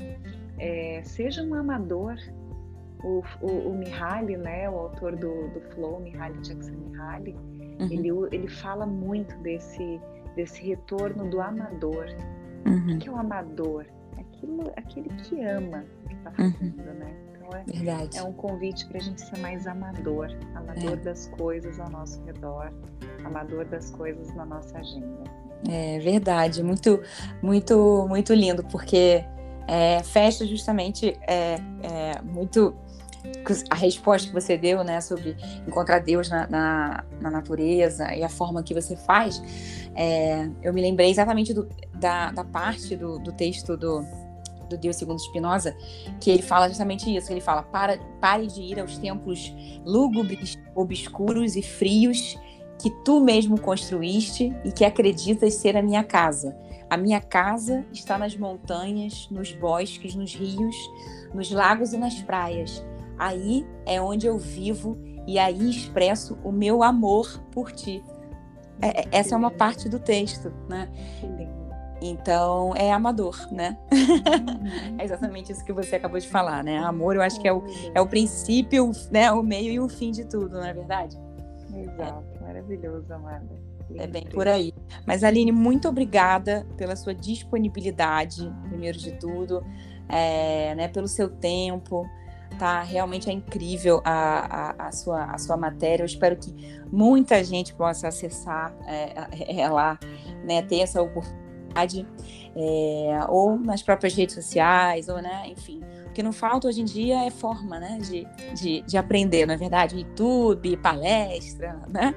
[0.60, 2.16] É, seja um amador.
[3.04, 7.36] O, o, o Mihaly, né, o autor do, do Flow, Mihaly Csikszentmihalyi,
[7.80, 7.88] Uhum.
[7.90, 10.00] ele, ele fala muito desse,
[10.36, 12.06] desse retorno do amador.
[12.68, 12.96] Uhum.
[12.96, 13.88] O que é o amador?
[14.20, 16.52] Aquilo, aquele que ama o que está Uhum.
[16.52, 17.16] fazendo, né?
[17.56, 18.18] É, Verdade.
[18.18, 20.96] é um convite para a gente ser mais amador, amador É.
[20.98, 22.72] das coisas ao nosso redor,
[23.24, 25.24] amador das coisas na nossa agenda.
[25.70, 27.02] É verdade, muito,
[27.42, 29.24] muito, muito lindo, porque
[29.68, 32.76] é, fecha justamente é, é, muito
[33.70, 35.38] a resposta que você deu, né, sobre
[35.68, 39.40] encontrar Deus na, na, na natureza e a forma que você faz.
[39.96, 44.04] é, eu me lembrei exatamente do, da, da parte do, do texto do,
[44.72, 45.76] do Deus segundo Spinoza,
[46.20, 47.32] que ele fala justamente isso.
[47.32, 49.54] Ele fala: Para, pare de ir aos templos
[49.86, 52.38] lúgubres, obscuros e frios
[52.80, 56.58] que tu mesmo construíste e que acreditas ser a minha casa.
[56.90, 60.76] A minha casa está nas montanhas, nos bosques, nos rios,
[61.34, 62.84] nos lagos e nas praias.
[63.18, 64.98] Aí é onde eu vivo
[65.28, 68.04] e aí expresso o meu amor por ti.
[68.82, 70.90] É- é- essa é uma parte do texto, né?
[72.02, 73.78] Então é amador, né?
[73.92, 74.98] Uhum.
[74.98, 76.80] É exatamente isso que você acabou de falar, né?
[76.80, 79.32] Amor, eu acho que é o, é o princípio, né?
[79.32, 81.18] O meio e o fim de tudo, não é verdade?
[81.76, 83.72] Exato, maravilhoso, Amanda.
[83.96, 84.74] É bem por aí.
[85.06, 89.66] Mas, Aline, muito obrigada pela sua disponibilidade, primeiro de tudo,
[90.08, 92.08] é, né, pelo seu tempo.
[92.60, 92.82] Tá?
[92.82, 96.04] Realmente é incrível a, a, a sua, a sua matéria.
[96.04, 96.54] Eu espero que
[96.92, 99.98] muita gente possa acessar é, ela,
[100.44, 101.51] né, ter essa oportunidade,
[102.56, 105.82] é, ou nas próprias redes sociais, ou, né, enfim.
[106.08, 109.54] O que não falta hoje em dia é forma né, de, de, de aprender, não
[109.54, 109.98] é verdade?
[109.98, 112.14] YouTube, palestra, né?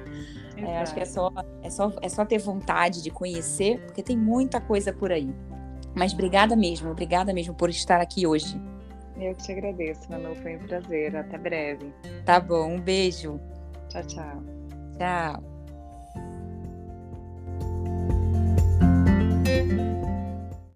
[0.57, 1.31] É, acho que é só,
[1.61, 5.29] é, só, é só ter vontade de conhecer, porque tem muita coisa por aí.
[5.93, 8.59] Mas obrigada mesmo, obrigada mesmo por estar aqui hoje.
[9.17, 10.35] Eu que te agradeço, Manu.
[10.35, 11.15] Foi um prazer.
[11.15, 11.93] Até breve.
[12.25, 13.39] Tá bom, um beijo.
[13.89, 14.43] Tchau, tchau.
[14.97, 15.54] Tchau.
[19.45, 20.04] Música